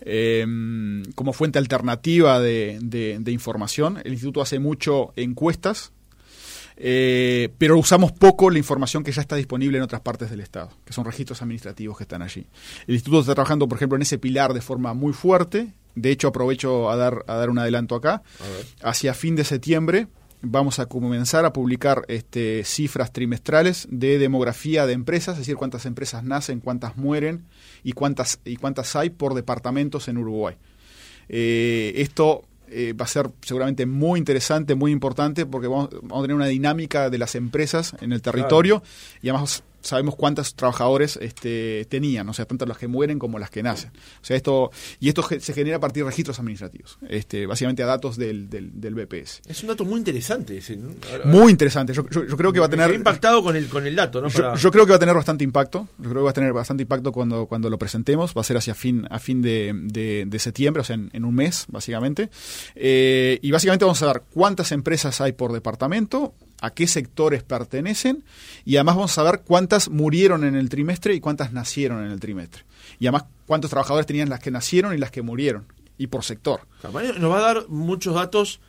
em, 0.02 1.02
como 1.16 1.32
fuente 1.32 1.58
alternativa 1.58 2.38
de, 2.38 2.78
de 2.80 3.32
información. 3.32 4.00
El 4.04 4.12
instituto 4.12 4.40
hace 4.40 4.60
mucho 4.60 5.14
encuestas 5.16 5.90
eh, 6.76 7.50
pero 7.58 7.78
usamos 7.78 8.12
poco 8.12 8.50
la 8.50 8.58
información 8.58 9.04
que 9.04 9.12
ya 9.12 9.20
está 9.20 9.36
disponible 9.36 9.78
en 9.78 9.84
otras 9.84 10.00
partes 10.00 10.30
del 10.30 10.40
Estado, 10.40 10.70
que 10.84 10.92
son 10.92 11.04
registros 11.04 11.40
administrativos 11.42 11.96
que 11.96 12.04
están 12.04 12.22
allí. 12.22 12.46
El 12.86 12.94
Instituto 12.94 13.20
está 13.20 13.34
trabajando, 13.34 13.68
por 13.68 13.78
ejemplo, 13.78 13.96
en 13.96 14.02
ese 14.02 14.18
pilar 14.18 14.54
de 14.54 14.60
forma 14.60 14.94
muy 14.94 15.12
fuerte. 15.12 15.72
De 15.94 16.10
hecho, 16.10 16.28
aprovecho 16.28 16.90
a 16.90 16.96
dar, 16.96 17.24
a 17.28 17.36
dar 17.36 17.50
un 17.50 17.58
adelanto 17.58 17.94
acá. 17.94 18.22
Hacia 18.82 19.14
fin 19.14 19.36
de 19.36 19.44
septiembre 19.44 20.08
vamos 20.46 20.78
a 20.78 20.86
comenzar 20.86 21.44
a 21.44 21.52
publicar 21.52 22.04
este, 22.08 22.64
cifras 22.64 23.12
trimestrales 23.12 23.86
de 23.90 24.18
demografía 24.18 24.86
de 24.86 24.92
empresas, 24.92 25.34
es 25.34 25.40
decir, 25.40 25.56
cuántas 25.56 25.86
empresas 25.86 26.22
nacen, 26.22 26.60
cuántas 26.60 26.96
mueren 26.96 27.46
y 27.82 27.92
cuántas, 27.92 28.40
y 28.44 28.56
cuántas 28.56 28.94
hay 28.96 29.10
por 29.10 29.34
departamentos 29.34 30.08
en 30.08 30.18
Uruguay. 30.18 30.56
Eh, 31.28 31.94
esto 31.96 32.44
eh, 32.68 32.92
va 32.92 33.04
a 33.04 33.08
ser 33.08 33.30
seguramente 33.42 33.86
muy 33.86 34.18
interesante, 34.18 34.74
muy 34.74 34.92
importante, 34.92 35.46
porque 35.46 35.68
vamos, 35.68 35.90
a 35.92 36.20
tener 36.22 36.34
una 36.34 36.46
dinámica 36.46 37.10
de 37.10 37.18
las 37.18 37.34
empresas 37.34 37.94
en 38.00 38.12
el 38.12 38.22
territorio 38.22 38.82
y 39.22 39.28
además 39.28 39.62
sabemos 39.84 40.16
cuántos 40.16 40.54
trabajadores 40.54 41.18
este, 41.20 41.86
tenían, 41.88 42.28
o 42.28 42.32
sea, 42.32 42.46
tanto 42.46 42.66
las 42.66 42.78
que 42.78 42.88
mueren 42.88 43.18
como 43.18 43.38
las 43.38 43.50
que 43.50 43.62
nacen. 43.62 43.90
O 43.90 44.24
sea, 44.24 44.36
esto, 44.36 44.70
y 44.98 45.08
esto 45.08 45.22
se 45.38 45.52
genera 45.52 45.76
a 45.76 45.80
partir 45.80 46.02
de 46.02 46.10
registros 46.10 46.38
administrativos, 46.38 46.98
este, 47.08 47.46
básicamente 47.46 47.82
a 47.82 47.86
datos 47.86 48.16
del, 48.16 48.48
del, 48.48 48.94
BPS. 48.94 49.42
Es 49.46 49.62
un 49.62 49.68
dato 49.68 49.84
muy 49.84 49.98
interesante 49.98 50.58
ese, 50.58 50.78
Muy 51.24 51.50
interesante. 51.50 51.92
Yo, 51.92 52.04
creo 52.06 52.52
que 52.52 52.60
va 52.60 52.66
a 52.66 52.68
tener. 52.68 52.92
impactado 52.92 53.42
con 53.42 53.56
el, 53.56 53.68
con 53.68 53.86
el 53.86 53.94
dato, 53.94 54.20
¿no? 54.20 54.28
Yo, 54.28 54.70
creo 54.70 54.86
que 54.86 54.90
va 54.90 54.96
a 54.96 55.00
tener 55.00 55.14
bastante 55.14 55.44
impacto. 55.44 55.88
Yo 55.98 56.10
creo 56.10 56.22
que 56.22 56.24
va 56.24 56.30
a 56.30 56.34
tener 56.34 56.52
bastante 56.52 56.82
impacto 56.82 57.12
cuando, 57.12 57.46
cuando 57.46 57.68
lo 57.68 57.78
presentemos. 57.78 58.34
Va 58.34 58.40
a 58.40 58.44
ser 58.44 58.56
hacia 58.56 58.74
fin, 58.74 59.06
a 59.10 59.18
fin 59.18 59.42
de, 59.42 59.72
de, 60.26 60.38
septiembre, 60.38 60.80
o 60.80 60.84
sea, 60.84 60.96
en, 60.96 61.24
un 61.24 61.34
mes, 61.34 61.66
básicamente. 61.68 62.30
Eh, 62.74 63.38
y 63.42 63.50
básicamente 63.50 63.84
vamos 63.84 64.02
a 64.02 64.06
ver 64.06 64.22
cuántas 64.32 64.72
empresas 64.72 65.20
hay 65.20 65.32
por 65.32 65.52
departamento, 65.52 66.34
a 66.64 66.70
qué 66.70 66.86
sectores 66.86 67.42
pertenecen 67.42 68.24
y 68.64 68.76
además 68.76 68.96
vamos 68.96 69.18
a 69.18 69.22
ver 69.22 69.42
cuántas 69.44 69.90
murieron 69.90 70.44
en 70.44 70.54
el 70.54 70.70
trimestre 70.70 71.14
y 71.14 71.20
cuántas 71.20 71.52
nacieron 71.52 72.04
en 72.04 72.10
el 72.10 72.20
trimestre. 72.20 72.64
Y 72.98 73.06
además 73.06 73.24
cuántos 73.46 73.70
trabajadores 73.70 74.06
tenían 74.06 74.30
las 74.30 74.40
que 74.40 74.50
nacieron 74.50 74.94
y 74.94 74.98
las 74.98 75.10
que 75.10 75.20
murieron 75.20 75.66
y 75.98 76.06
por 76.06 76.24
sector. 76.24 76.60
Nos 76.82 76.94
va 76.94 77.38
a 77.38 77.54
dar 77.54 77.68
muchos 77.68 78.14
datos, 78.14 78.60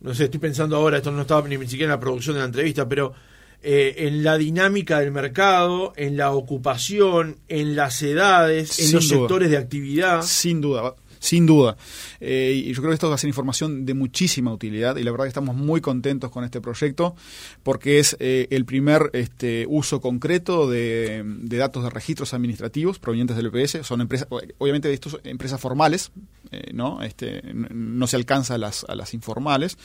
no 0.00 0.14
sé, 0.14 0.24
estoy 0.24 0.40
pensando 0.40 0.76
ahora, 0.76 0.98
esto 0.98 1.10
no 1.10 1.22
estaba 1.22 1.48
ni 1.48 1.56
siquiera 1.66 1.84
en 1.84 1.98
la 1.98 2.00
producción 2.00 2.34
de 2.34 2.40
la 2.40 2.46
entrevista, 2.46 2.86
pero 2.86 3.14
eh, 3.62 3.94
en 4.06 4.22
la 4.22 4.36
dinámica 4.36 5.00
del 5.00 5.10
mercado, 5.10 5.94
en 5.96 6.18
la 6.18 6.32
ocupación, 6.32 7.38
en 7.48 7.74
las 7.74 8.02
edades, 8.02 8.78
en 8.80 8.92
los 8.92 9.08
sectores 9.08 9.50
de 9.50 9.56
actividad. 9.56 10.22
Sin 10.22 10.60
duda 10.60 10.94
sin 11.20 11.46
duda. 11.46 11.76
Eh, 12.18 12.64
y 12.64 12.72
yo 12.72 12.80
creo 12.80 12.90
que 12.90 12.94
esto 12.94 13.08
va 13.08 13.14
a 13.14 13.18
ser 13.18 13.28
información 13.28 13.86
de 13.86 13.94
muchísima 13.94 14.52
utilidad 14.52 14.96
y 14.96 15.04
la 15.04 15.12
verdad 15.12 15.26
que 15.26 15.28
estamos 15.28 15.54
muy 15.54 15.80
contentos 15.80 16.30
con 16.30 16.42
este 16.42 16.60
proyecto 16.60 17.14
porque 17.62 18.00
es 18.00 18.16
eh, 18.18 18.48
el 18.50 18.64
primer 18.64 19.10
este, 19.12 19.66
uso 19.68 20.00
concreto 20.00 20.68
de, 20.68 21.22
datos 21.42 21.84
de 21.84 21.90
registros 21.90 22.34
administrativos 22.34 22.98
provenientes 22.98 23.36
del 23.36 23.46
EPS. 23.54 23.86
Son 23.86 24.00
empresas, 24.00 24.26
obviamente 24.58 24.88
de 24.88 24.94
estos 24.94 25.20
empresas 25.24 25.60
formales, 25.60 26.10
eh, 26.50 26.70
¿no? 26.72 27.02
Este, 27.02 27.42
no 27.52 28.06
se 28.06 28.16
alcanza 28.16 28.54
a 28.54 28.58
las, 28.58 28.84
a 28.88 28.94
las 28.94 29.12
informales, 29.12 29.76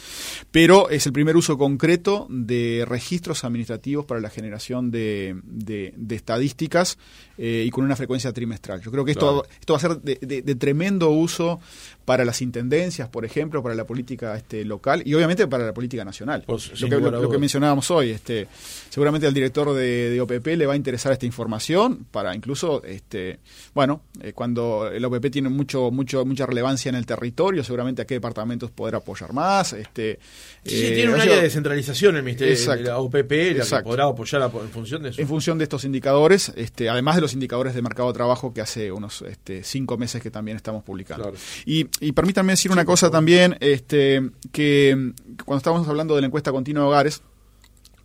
pero 0.51 0.89
es 0.89 1.05
el 1.05 1.11
primer 1.11 1.35
uso 1.35 1.57
concreto 1.57 2.27
de 2.29 2.85
registros 2.87 3.43
administrativos 3.43 4.05
para 4.05 4.21
la 4.21 4.29
generación 4.29 4.89
de, 4.89 5.35
de, 5.43 6.15
estadísticas 6.15 6.97
y 7.37 7.69
con 7.71 7.83
una 7.83 7.97
frecuencia 7.97 8.31
trimestral. 8.31 8.81
Yo 8.81 8.89
creo 8.91 9.03
que 9.03 9.11
esto, 9.11 9.45
esto 9.59 9.73
va 9.73 9.77
a 9.77 9.81
ser 9.81 9.97
de, 9.97 10.41
de 10.41 10.55
tremendo 10.55 11.09
uso 11.09 11.24
uso 11.25 11.59
para 12.05 12.23
las 12.23 12.41
intendencias, 12.41 13.09
por 13.09 13.25
ejemplo, 13.25 13.63
para 13.63 13.73
la 13.73 13.85
política 13.85 14.37
este, 14.37 14.63
local 14.63 15.01
y 15.05 15.13
obviamente 15.15 15.47
para 15.47 15.65
la 15.65 15.73
política 15.73 16.05
nacional. 16.05 16.43
Pues, 16.45 16.79
lo, 16.79 17.29
que, 17.29 17.37
mencionábamos 17.39 17.89
hoy, 17.89 18.11
este, 18.11 18.47
seguramente 18.89 19.25
al 19.25 19.33
director 19.33 19.73
de, 19.73 20.21
OPP 20.21 20.47
le 20.55 20.67
va 20.67 20.73
a 20.73 20.75
interesar 20.75 21.11
esta 21.11 21.25
información 21.25 22.05
para 22.11 22.35
incluso, 22.35 22.83
este, 22.83 23.39
bueno, 23.73 24.01
eh, 24.21 24.33
cuando 24.33 24.87
el 24.87 25.03
OPP 25.03 25.31
tiene 25.31 25.49
mucho, 25.49 25.89
mucho, 25.91 26.25
mucha 26.25 26.45
relevancia 26.45 26.89
en 26.89 26.95
el 26.95 27.05
territorio, 27.05 27.63
seguramente 27.63 28.03
a 28.03 28.05
qué 28.05 28.15
departamentos 28.15 28.69
poder 28.69 28.95
apoyar 28.95 29.33
más. 29.33 29.73
Este, 29.73 30.19
sí, 30.63 30.91
tiene 30.93 31.13
un 31.13 31.19
área 31.19 31.37
de 31.37 31.41
descentralización 31.41 32.17
el 32.17 32.23
Ministerio 32.23 32.75
de 32.75 32.83
la 32.83 32.99
OPP, 32.99 33.31
la 33.57 33.65
que 33.65 33.83
podrá 33.83 34.05
apoyar 34.05 34.43
en 34.43 34.69
función 34.69 35.01
de 35.01 35.09
eso. 35.09 35.21
En 35.21 35.27
función 35.27 35.57
de 35.57 35.63
estos 35.63 35.83
indicadores, 35.85 36.53
este, 36.55 36.87
además 36.87 37.15
de 37.15 37.21
los 37.21 37.33
indicadores 37.33 37.73
de 37.73 37.81
mercado 37.81 38.09
de 38.09 38.13
trabajo 38.13 38.53
que 38.53 38.61
hace 38.61 38.91
unos 38.91 39.23
este, 39.23 39.63
cinco 39.63 39.97
meses 39.97 40.21
que 40.21 40.29
también 40.29 40.57
estamos 40.57 40.83
publicando. 40.83 41.33
Y 41.65 41.87
y 41.99 42.12
permítanme 42.12 42.53
decir 42.53 42.71
una 42.71 42.86
cosa 42.86 43.10
también, 43.10 43.58
este, 43.60 44.31
que 44.51 45.13
cuando 45.45 45.58
estamos 45.58 45.88
hablando 45.88 46.15
de 46.15 46.21
la 46.21 46.27
encuesta 46.27 46.51
continua 46.51 46.84
de 46.84 46.89
hogares, 46.89 47.21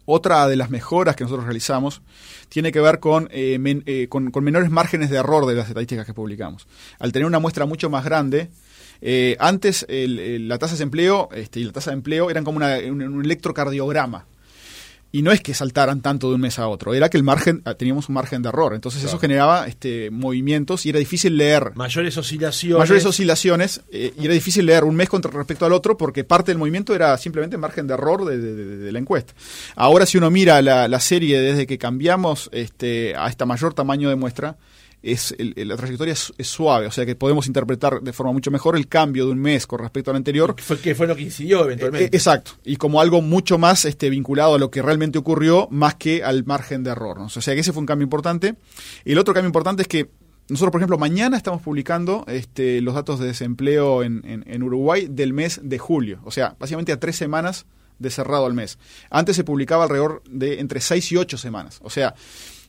otra 0.05 0.48
de 0.48 0.57
las 0.57 0.70
mejoras 0.70 1.16
que 1.16 1.24
nosotros 1.24 1.44
realizamos 1.44 2.03
tiene 2.48 2.72
que 2.72 2.81
ver 2.81 3.00
con, 3.00 3.29
eh, 3.31 3.59
eh, 3.87 4.09
con, 4.09 4.33
menores 4.42 4.70
márgenes 4.70 5.11
de 5.11 5.18
error 5.18 5.46
de 5.46 5.55
las 5.55 5.68
estadísticas 5.68 6.07
que 6.07 6.14
publicamos. 6.14 6.66
Al 6.98 7.12
tener 7.12 7.26
una 7.26 7.38
muestra 7.38 7.66
mucho 7.66 7.90
más 7.90 8.05
grande, 8.05 8.50
eh, 9.00 9.37
antes 9.38 9.87
la 9.88 10.59
tasa 10.59 10.76
de 10.76 10.83
empleo 10.83 11.29
este, 11.33 11.61
y 11.61 11.64
la 11.64 11.72
tasa 11.72 11.90
de 11.90 11.96
empleo 11.96 12.31
eran 12.31 12.44
como 12.44 12.59
un 12.59 13.22
electrocardiograma 13.24 14.26
y 15.12 15.23
no 15.23 15.33
es 15.33 15.40
que 15.40 15.55
saltaran 15.55 16.01
tanto 16.01 16.29
de 16.29 16.37
un 16.37 16.40
mes 16.40 16.59
a 16.59 16.68
otro, 16.68 16.94
era 16.94 17.09
que 17.09 17.16
el 17.16 17.23
margen 17.23 17.62
ah, 17.64 17.75
teníamos 17.75 18.09
un 18.09 18.14
margen 18.14 18.42
de 18.42 18.49
error, 18.49 18.75
entonces 18.75 19.03
eso 19.03 19.18
generaba 19.18 19.66
este 19.66 20.11
movimientos 20.11 20.87
y 20.87 20.90
era 20.90 20.99
difícil 20.99 21.37
leer. 21.37 21.73
Mayores 21.75 22.16
oscilaciones, 22.16 22.79
mayores 22.79 23.05
oscilaciones 23.05 23.81
eh, 23.90 24.12
y 24.18 24.25
era 24.25 24.35
difícil 24.35 24.66
leer 24.66 24.85
un 24.85 24.94
mes 24.94 25.09
con 25.09 25.23
respecto 25.23 25.66
al 25.66 25.73
otro 25.73 25.96
porque 25.96 26.25
parte 26.25 26.53
del 26.53 26.59
movimiento 26.59 26.94
era 26.94 27.16
simplemente 27.18 27.57
margen 27.57 27.87
de 27.87 27.94
error 27.94 28.25
de, 28.25 28.90
la 28.90 28.99
encuesta. 28.99 29.35
Ahora 29.77 30.07
si 30.07 30.18
uno 30.18 30.31
mira 30.31 30.61
la, 30.62 30.88
la, 30.88 31.01
serie 31.01 31.40
desde 31.40 31.66
que 31.66 31.79
cambiamos 31.79 32.49
este 32.53 33.14
a 33.16 33.29
este 33.29 33.44
mayor 33.46 33.75
tamaño 33.75 34.09
de 34.09 34.16
muestra 34.16 34.57
es 35.02 35.34
la 35.38 35.76
trayectoria 35.76 36.12
es, 36.12 36.32
suave, 36.42 36.86
o 36.86 36.90
sea 36.90 37.06
que 37.06 37.14
podemos 37.14 37.46
interpretar 37.46 38.00
de 38.00 38.12
forma 38.12 38.32
mucho 38.32 38.50
mejor 38.50 38.76
el 38.76 38.88
cambio 38.88 39.26
de 39.26 39.32
un 39.32 39.38
mes 39.38 39.66
con 39.66 39.78
respecto 39.80 40.10
al 40.10 40.16
anterior. 40.16 40.54
Fue, 40.58 40.78
que 40.78 40.94
fue 40.94 41.06
lo 41.06 41.16
que 41.16 41.22
incidió 41.22 41.64
eventualmente. 41.64 42.06
Eh, 42.06 42.16
exacto, 42.16 42.52
y 42.64 42.76
como 42.76 43.00
algo 43.00 43.22
mucho 43.22 43.58
más 43.58 43.84
este, 43.84 44.10
vinculado 44.10 44.54
a 44.54 44.58
lo 44.58 44.70
que 44.70 44.82
realmente 44.82 45.18
ocurrió, 45.18 45.68
más 45.70 45.94
que 45.94 46.22
al 46.22 46.44
margen 46.44 46.84
de 46.84 46.90
error. 46.90 47.18
O 47.20 47.28
sea 47.28 47.54
que 47.54 47.60
ese 47.60 47.72
fue 47.72 47.80
un 47.80 47.86
cambio 47.86 48.04
importante. 48.04 48.56
Y 49.04 49.12
el 49.12 49.18
otro 49.18 49.34
cambio 49.34 49.48
importante 49.48 49.82
es 49.82 49.88
que 49.88 50.10
nosotros, 50.48 50.72
por 50.72 50.80
ejemplo, 50.80 50.98
mañana 50.98 51.36
estamos 51.36 51.62
publicando 51.62 52.24
este, 52.26 52.80
los 52.80 52.94
datos 52.94 53.20
de 53.20 53.26
desempleo 53.26 54.02
en, 54.02 54.22
en 54.24 54.62
Uruguay 54.62 55.06
del 55.08 55.32
mes 55.32 55.60
de 55.62 55.78
julio, 55.78 56.20
o 56.24 56.30
sea, 56.30 56.56
básicamente 56.58 56.92
a 56.92 56.98
tres 56.98 57.16
semanas 57.16 57.66
de 58.00 58.10
cerrado 58.10 58.46
al 58.46 58.54
mes. 58.54 58.78
Antes 59.10 59.36
se 59.36 59.44
publicaba 59.44 59.84
alrededor 59.84 60.22
de 60.28 60.58
entre 60.58 60.80
seis 60.80 61.12
y 61.12 61.16
ocho 61.16 61.38
semanas. 61.38 61.78
O 61.82 61.90
sea, 61.90 62.14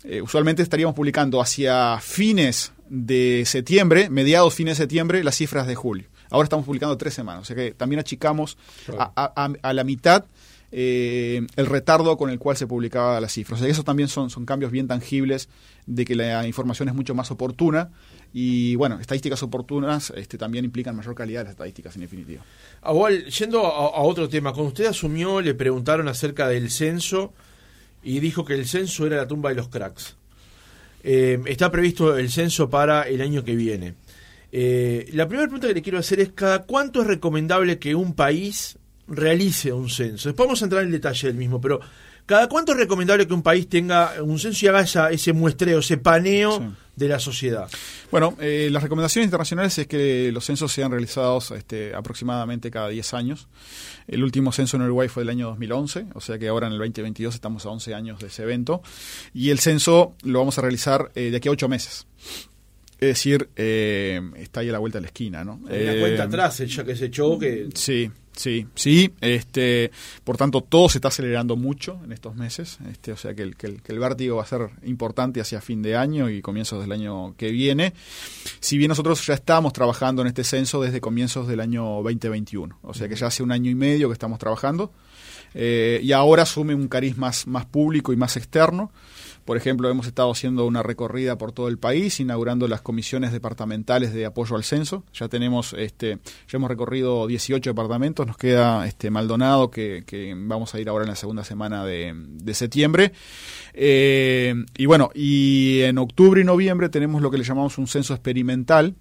eh, 0.04 0.22
usualmente 0.22 0.62
estaríamos 0.62 0.96
publicando 0.96 1.42
hacia 1.42 2.00
fines 2.00 2.74
de 2.90 3.44
septiembre, 3.46 4.10
mediados 4.10 4.54
fines 4.54 4.78
de 4.78 4.84
septiembre, 4.84 5.24
las 5.24 5.36
cifras 5.36 5.68
de 5.68 5.76
julio. 5.76 6.08
Ahora 6.30 6.46
estamos 6.46 6.66
publicando 6.66 6.98
tres 6.98 7.14
semanas, 7.14 7.44
o 7.44 7.46
sea 7.46 7.56
que 7.56 7.72
también 7.72 8.00
achicamos 8.00 8.58
a, 8.98 9.74
la 9.74 9.84
mitad 9.84 10.26
eh, 10.72 11.46
el 11.58 11.66
retardo 11.66 12.16
con 12.18 12.30
el 12.30 12.40
cual 12.40 12.56
se 12.56 12.68
publicaba 12.68 13.20
las 13.20 13.34
cifras. 13.34 13.60
O 13.60 13.64
sea, 13.64 13.72
esos 13.72 13.84
también 13.84 14.08
son, 14.08 14.30
son 14.30 14.46
cambios 14.46 14.72
bien 14.72 14.88
tangibles 14.88 15.50
de 15.86 16.06
que 16.06 16.16
la 16.16 16.48
información 16.48 16.88
es 16.88 16.96
mucho 16.96 17.14
más 17.14 17.32
oportuna 17.32 17.90
y 18.34 18.76
bueno, 18.76 19.00
estadísticas 19.00 19.44
oportunas 19.44 20.14
este, 20.16 20.38
también 20.38 20.64
implican 20.64 20.96
mayor 20.96 21.16
calidad 21.16 21.42
de 21.42 21.44
las 21.46 21.52
estadísticas 21.52 21.96
en 21.96 22.02
definitiva. 22.02 22.44
Igual, 22.88 23.26
yendo 23.26 23.66
a, 23.66 24.02
otro 24.02 24.30
tema, 24.30 24.54
cuando 24.54 24.70
usted 24.70 24.86
asumió 24.86 25.42
le 25.42 25.54
preguntaron 25.54 26.08
acerca 26.08 26.48
del 26.48 26.72
censo 26.72 27.34
y 28.04 28.20
dijo 28.20 28.46
que 28.46 28.54
el 28.54 28.68
censo 28.68 29.06
era 29.06 29.18
la 29.18 29.28
tumba 29.28 29.50
de 29.50 29.56
los 29.56 29.68
cracks. 29.68 30.16
Eh, 31.04 31.40
está 31.46 31.72
previsto 31.72 32.18
el 32.18 32.30
censo 32.30 32.70
para 32.70 33.04
el 33.04 33.22
año 33.22 33.44
que 33.44 33.56
viene. 33.56 33.96
Eh, 34.52 35.10
la 35.14 35.28
primera 35.28 35.48
pregunta 35.48 35.68
que 35.68 35.74
le 35.74 35.82
quiero 35.82 35.98
hacer 35.98 36.20
es, 36.20 36.30
¿cada 36.34 36.64
cuánto 36.64 37.02
es 37.02 37.08
recomendable 37.08 37.80
que 37.80 37.96
un 37.96 38.14
país 38.14 38.78
realice 39.08 39.72
un 39.74 39.90
censo? 39.90 40.30
Después 40.30 40.48
vamos 40.48 40.62
a 40.62 40.66
entrar 40.66 40.82
en 40.82 40.88
el 40.88 40.94
detalle 40.94 41.28
del 41.28 41.38
mismo, 41.38 41.62
pero 41.62 41.80
¿cada 42.26 42.48
cuánto 42.50 42.74
es 42.74 42.78
recomendable 42.78 43.28
que 43.28 43.34
un 43.34 43.44
país 43.44 43.68
tenga 43.68 44.22
un 44.22 44.40
censo 44.40 44.66
y 44.66 44.70
haga 44.70 45.10
ese 45.10 45.34
muestreo, 45.34 45.80
ese 45.80 45.98
paneo 45.98 46.76
de 47.06 47.10
la 47.10 47.20
sociedad? 47.20 47.70
Bueno, 48.12 48.38
eh, 48.40 48.70
las 48.72 48.84
recomendaciones 48.84 49.28
internacionales 49.28 49.78
es 49.78 49.88
que 49.88 50.32
los 50.32 50.46
censos 50.46 50.72
sean 50.72 50.92
realizados 50.92 51.52
este, 51.52 51.94
aproximadamente 51.94 52.72
cada 52.72 52.90
10 52.90 53.14
años. 53.14 53.48
El 54.08 54.24
último 54.24 54.52
censo 54.52 54.78
en 54.78 54.84
Uruguay 54.84 55.08
fue 55.08 55.22
del 55.22 55.30
año 55.30 55.48
2011, 55.48 56.08
o 56.14 56.22
sea 56.22 56.38
que 56.38 56.48
ahora 56.48 56.68
en 56.68 56.74
el 56.74 56.80
2022 56.80 57.36
estamos 57.36 57.66
a 57.66 57.70
11 57.70 57.94
años 57.94 58.20
de 58.20 58.28
ese 58.28 58.44
evento. 58.44 58.82
Y 59.34 59.50
el 59.50 59.60
censo 59.60 60.16
lo 60.24 60.40
vamos 60.40 60.58
a 60.58 60.62
realizar 60.62 61.12
eh, 61.16 61.32
de 61.32 61.38
aquí 61.38 61.50
a 61.50 61.52
8 61.52 61.68
meses. 61.68 62.08
Es 63.00 63.08
decir, 63.08 63.50
eh, 63.56 64.22
está 64.36 64.60
ahí 64.60 64.70
a 64.70 64.74
la 64.74 64.80
vuelta 64.80 65.00
de 65.00 65.02
la 65.02 65.08
esquina, 65.08 65.44
¿no? 65.44 65.60
Hay 65.68 65.84
una 65.84 66.00
cuenta 66.00 66.24
atrás, 66.24 66.60
ya 66.60 66.84
que 66.84 66.96
se 66.96 67.06
echó 67.06 67.40
que... 67.40 67.70
Sí, 67.74 68.12
Sí, 68.36 68.66
sí, 68.76 69.14
este, 69.20 69.92
por 70.24 70.38
tanto 70.38 70.62
todo 70.62 70.88
se 70.88 71.00
está 71.00 71.10
acelerando 71.10 71.58
mucho 71.58 72.00
en 72.04 72.14
estos 72.14 72.36
meses, 72.36 72.80
este, 72.90 73.12
o 73.12 73.18
sea 73.18 73.36
que 73.36 73.42
el, 73.44 73.58
que, 73.58 73.68
el, 73.86 74.00
vértigo 74.00 74.38
va 74.38 74.44
a 74.44 74.46
ser 74.46 74.70
importante 74.84 75.42
hacia 75.42 75.60
fin 75.60 75.82
de 75.82 75.98
año 75.98 76.30
y 76.30 76.42
comienzos 76.42 76.82
del 76.82 76.94
año 76.94 77.36
que 77.36 77.52
viene, 77.52 77.94
si 78.62 78.78
bien 78.78 78.90
nosotros 78.90 79.26
ya 79.28 79.34
estamos 79.34 79.74
trabajando 79.74 80.22
en 80.22 80.30
este 80.30 80.46
censo 80.46 80.82
desde 80.82 81.02
comienzos 81.02 81.48
del 81.48 81.60
año 81.60 81.84
2021, 82.04 82.80
o 82.82 82.94
sea 82.94 83.10
que 83.10 83.16
ya 83.16 83.28
hace 83.28 83.44
un 83.44 83.52
año 83.52 83.70
y 83.70 83.76
medio 83.76 84.08
que 84.08 84.14
estamos 84.14 84.40
trabajando 84.40 84.94
eh, 85.54 86.00
y 86.02 86.12
ahora 86.12 86.44
asume 86.44 86.76
un 86.76 86.88
cariz 86.88 87.18
más, 87.18 87.48
más 87.48 87.66
público 87.66 88.14
y 88.14 88.16
más 88.16 88.38
externo. 88.38 88.92
Por 89.52 89.58
ejemplo, 89.58 89.90
hemos 89.90 90.08
estado 90.08 90.32
haciendo 90.32 90.66
una 90.66 90.82
recorrida 90.82 91.38
por 91.38 91.52
todo 91.52 91.68
el 91.68 91.78
país, 91.78 92.22
inaugurando 92.22 92.70
las 92.70 92.80
comisiones 92.80 93.34
departamentales 93.34 94.14
de 94.14 94.26
apoyo 94.26 94.56
al 94.56 94.64
censo. 94.64 95.04
Ya 95.14 95.28
tenemos, 95.28 95.74
este, 95.74 96.20
ya 96.48 96.56
hemos 96.56 96.70
recorrido 96.70 97.28
18 97.28 97.72
departamentos, 97.72 98.26
nos 98.26 98.38
queda 98.38 98.88
este 98.88 99.10
Maldonado, 99.10 99.70
que, 99.70 100.06
vamos 100.38 100.74
a 100.74 100.80
ir 100.80 100.88
ahora 100.88 101.04
en 101.04 101.10
la 101.10 101.18
segunda 101.18 101.44
semana 101.44 101.86
de, 101.86 102.54
septiembre. 102.54 103.12
Eh, 103.74 104.56
y 104.78 104.86
bueno, 104.86 105.12
y 105.14 105.82
en 105.82 105.98
octubre 105.98 106.40
y 106.40 106.46
noviembre 106.46 106.88
tenemos 106.88 107.22
lo 107.22 107.30
que 107.30 107.38
le 107.38 107.44
llamamos 107.44 107.78
un 107.78 107.88
censo 107.88 108.14
experimental, 108.14 108.96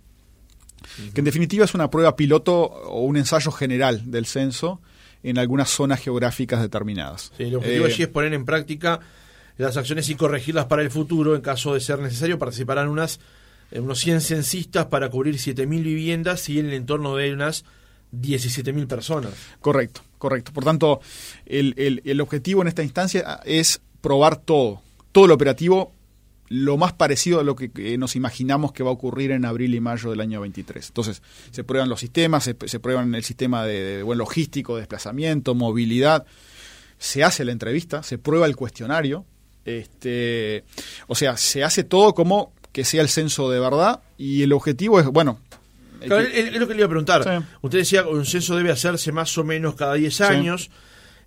que 1.14 1.20
en 1.20 1.26
definitiva 1.26 1.64
es 1.64 1.74
una 1.74 1.90
prueba 1.90 2.16
piloto 2.16 2.60
o 2.60 3.02
un 3.02 3.16
ensayo 3.16 3.52
general 3.52 4.10
del 4.10 4.26
censo 4.26 4.80
en 5.22 5.38
algunas 5.38 5.70
zonas 5.70 6.00
geográficas 6.00 6.60
determinadas. 6.60 7.30
Sí, 7.36 7.44
el 7.44 7.54
objetivo 7.54 7.84
allí 7.84 8.02
eh, 8.02 8.06
es 8.06 8.08
poner 8.08 8.34
en 8.34 8.44
práctica 8.44 8.98
las 9.60 9.76
acciones 9.76 10.08
y 10.08 10.14
corregirlas 10.14 10.66
para 10.66 10.82
el 10.82 10.90
futuro. 10.90 11.34
En 11.34 11.42
caso 11.42 11.74
de 11.74 11.80
ser 11.80 11.98
necesario, 11.98 12.38
participarán 12.38 12.88
unas, 12.88 13.20
eh, 13.70 13.80
unos 13.80 13.98
100 14.00 14.20
censistas 14.20 14.86
para 14.86 15.10
cubrir 15.10 15.36
7.000 15.36 15.66
viviendas 15.82 16.48
y 16.48 16.58
en 16.58 16.66
el 16.66 16.74
entorno 16.74 17.16
de 17.16 17.32
unas 17.32 17.64
17.000 18.12 18.86
personas. 18.86 19.32
Correcto, 19.60 20.02
correcto. 20.18 20.52
Por 20.52 20.64
tanto, 20.64 21.00
el, 21.46 21.74
el, 21.76 22.02
el 22.04 22.20
objetivo 22.20 22.62
en 22.62 22.68
esta 22.68 22.82
instancia 22.82 23.40
es 23.44 23.80
probar 24.00 24.36
todo, 24.36 24.82
todo 25.12 25.26
lo 25.26 25.34
operativo 25.34 25.92
lo 26.50 26.76
más 26.76 26.92
parecido 26.92 27.38
a 27.38 27.44
lo 27.44 27.54
que, 27.54 27.96
nos 27.96 28.16
imaginamos 28.16 28.72
que 28.72 28.82
va 28.82 28.90
a 28.90 28.92
ocurrir 28.92 29.30
en 29.30 29.44
abril 29.44 29.72
y 29.72 29.80
mayo 29.80 30.10
del 30.10 30.20
año 30.20 30.40
23. 30.40 30.88
Entonces, 30.88 31.22
se 31.52 31.62
prueban 31.62 31.88
los 31.88 32.00
sistemas, 32.00 32.42
se, 32.42 32.54
prueban 32.54 33.14
el 33.14 33.22
sistema 33.22 33.64
de, 33.64 34.02
buen 34.02 34.18
logístico, 34.18 34.76
desplazamiento, 34.76 35.54
movilidad, 35.54 36.26
se 36.98 37.22
hace 37.22 37.44
la 37.44 37.52
entrevista, 37.52 38.02
se 38.02 38.18
prueba 38.18 38.46
el 38.46 38.56
cuestionario, 38.56 39.24
este, 39.78 40.64
o 41.06 41.14
sea, 41.14 41.37
se 41.37 41.64
hace 41.64 41.85
todo 41.85 42.14
como 42.14 42.52
que 42.72 42.85
sea 42.85 43.02
el 43.02 43.09
censo 43.09 43.50
de 43.50 43.61
verdad 43.61 44.00
y 44.16 44.42
el 44.42 44.52
objetivo 44.52 45.00
es, 45.00 45.06
bueno... 45.06 45.40
es, 46.00 46.09
lo 46.09 46.66
que 46.68 46.74
le 46.74 46.80
iba 46.80 46.87
a 46.87 46.88
preguntar. 46.88 47.44
Usted 47.62 47.78
decía 47.78 48.02
que 48.02 48.11
un 48.11 48.26
censo 48.26 48.56
debe 48.56 48.70
hacerse 48.70 49.12
más 49.12 49.37
o 49.38 49.44
menos 49.44 49.74
cada 49.74 49.94
10 49.94 50.20
años. 50.22 50.70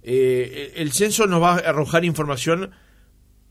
Eh, 0.04 0.74
el 0.76 0.92
censo 0.92 1.28
nos 1.28 1.42
va 1.42 1.54
a 1.54 1.58
arrojar 1.58 2.06
información 2.06 2.72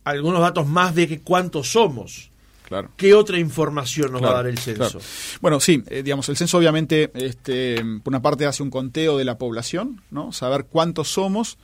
algunos 0.05 0.41
datos 0.41 0.67
más 0.67 0.95
de 0.95 1.09
que 1.09 1.21
cuántos 1.21 1.73
somos. 1.73 2.31
Claro. 2.65 2.91
¿Qué 2.97 3.13
otra 3.13 3.39
información 3.39 4.13
nos 4.13 4.23
va 4.23 4.31
a 4.31 4.35
dar 4.35 4.47
el 4.47 4.57
censo? 4.57 4.99
Bueno, 5.41 5.61
sí, 5.61 5.83
eh, 5.89 6.03
digamos, 6.03 6.29
el 6.31 6.37
censo 6.37 6.57
obviamente, 6.57 7.11
este, 7.15 7.77
por 8.03 8.13
una 8.13 8.23
parte 8.23 8.47
hace 8.47 8.63
un 8.63 8.71
conteo 8.71 9.19
de 9.19 9.25
la 9.25 9.37
población, 9.37 10.01
¿no? 10.11 10.33
Saber 10.33 10.65
cuántos 10.65 11.09
somos, 11.09 11.59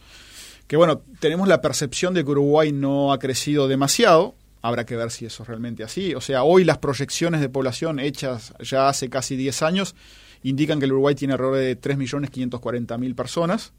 que 0.69 0.77
bueno, 0.77 1.03
tenemos 1.19 1.49
la 1.49 1.61
percepción 1.61 2.15
de 2.15 2.25
que 2.25 2.31
Uruguay 2.31 2.73
no 2.73 3.13
ha 3.13 3.19
crecido 3.19 3.67
demasiado, 3.67 4.35
habrá 4.63 4.85
que 4.85 4.97
ver 4.97 5.11
si 5.11 5.25
eso 5.25 5.43
es 5.43 5.49
realmente 5.49 5.83
así. 5.83 6.15
O 6.15 6.21
sea, 6.21 6.45
hoy 6.45 6.63
las 6.63 6.79
proyecciones 6.79 7.41
de 7.41 7.49
población 7.49 7.99
hechas 7.99 8.53
ya 8.61 8.89
hace 8.89 9.09
casi 9.09 9.35
10 9.35 9.63
años 9.63 9.95
indican 10.43 10.79
que 10.79 10.85
el 10.85 10.93
Uruguay 10.93 11.15
tiene 11.15 11.35
alrededor 11.35 11.59
de 11.59 11.81
3.540.000 11.81 13.15
personas, 13.15 13.73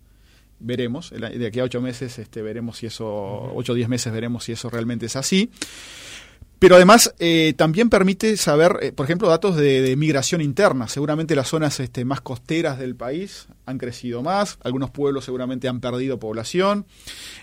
veremos, 0.59 1.11
de 1.11 1.47
aquí 1.47 1.59
a 1.59 1.63
ocho 1.63 1.79
meses 1.79 2.19
este, 2.19 2.41
veremos 2.41 2.77
si 2.77 2.87
eso, 2.87 3.07
ocho 3.53 3.73
o 3.73 3.75
diez 3.75 3.87
meses 3.87 4.11
veremos 4.11 4.43
si 4.43 4.53
eso 4.53 4.69
realmente 4.69 5.05
es 5.05 5.15
así. 5.15 5.51
Pero 6.59 6.75
además 6.75 7.15
eh, 7.19 7.53
también 7.55 7.89
permite 7.89 8.35
saber, 8.35 8.77
eh, 8.81 8.91
por 8.91 9.05
ejemplo, 9.05 9.29
datos 9.29 9.55
de, 9.55 9.95
migración 9.95 10.41
interna. 10.41 10.89
Seguramente 10.89 11.35
las 11.35 11.47
zonas 11.47 11.79
este, 11.79 12.03
más 12.03 12.19
costeras 12.19 12.77
del 12.77 12.95
país 12.95 13.47
han 13.65 13.77
crecido 13.77 14.21
más, 14.21 14.57
algunos 14.61 14.91
pueblos 14.91 15.23
seguramente 15.23 15.69
han 15.69 15.79
perdido 15.79 16.19
población, 16.19 16.85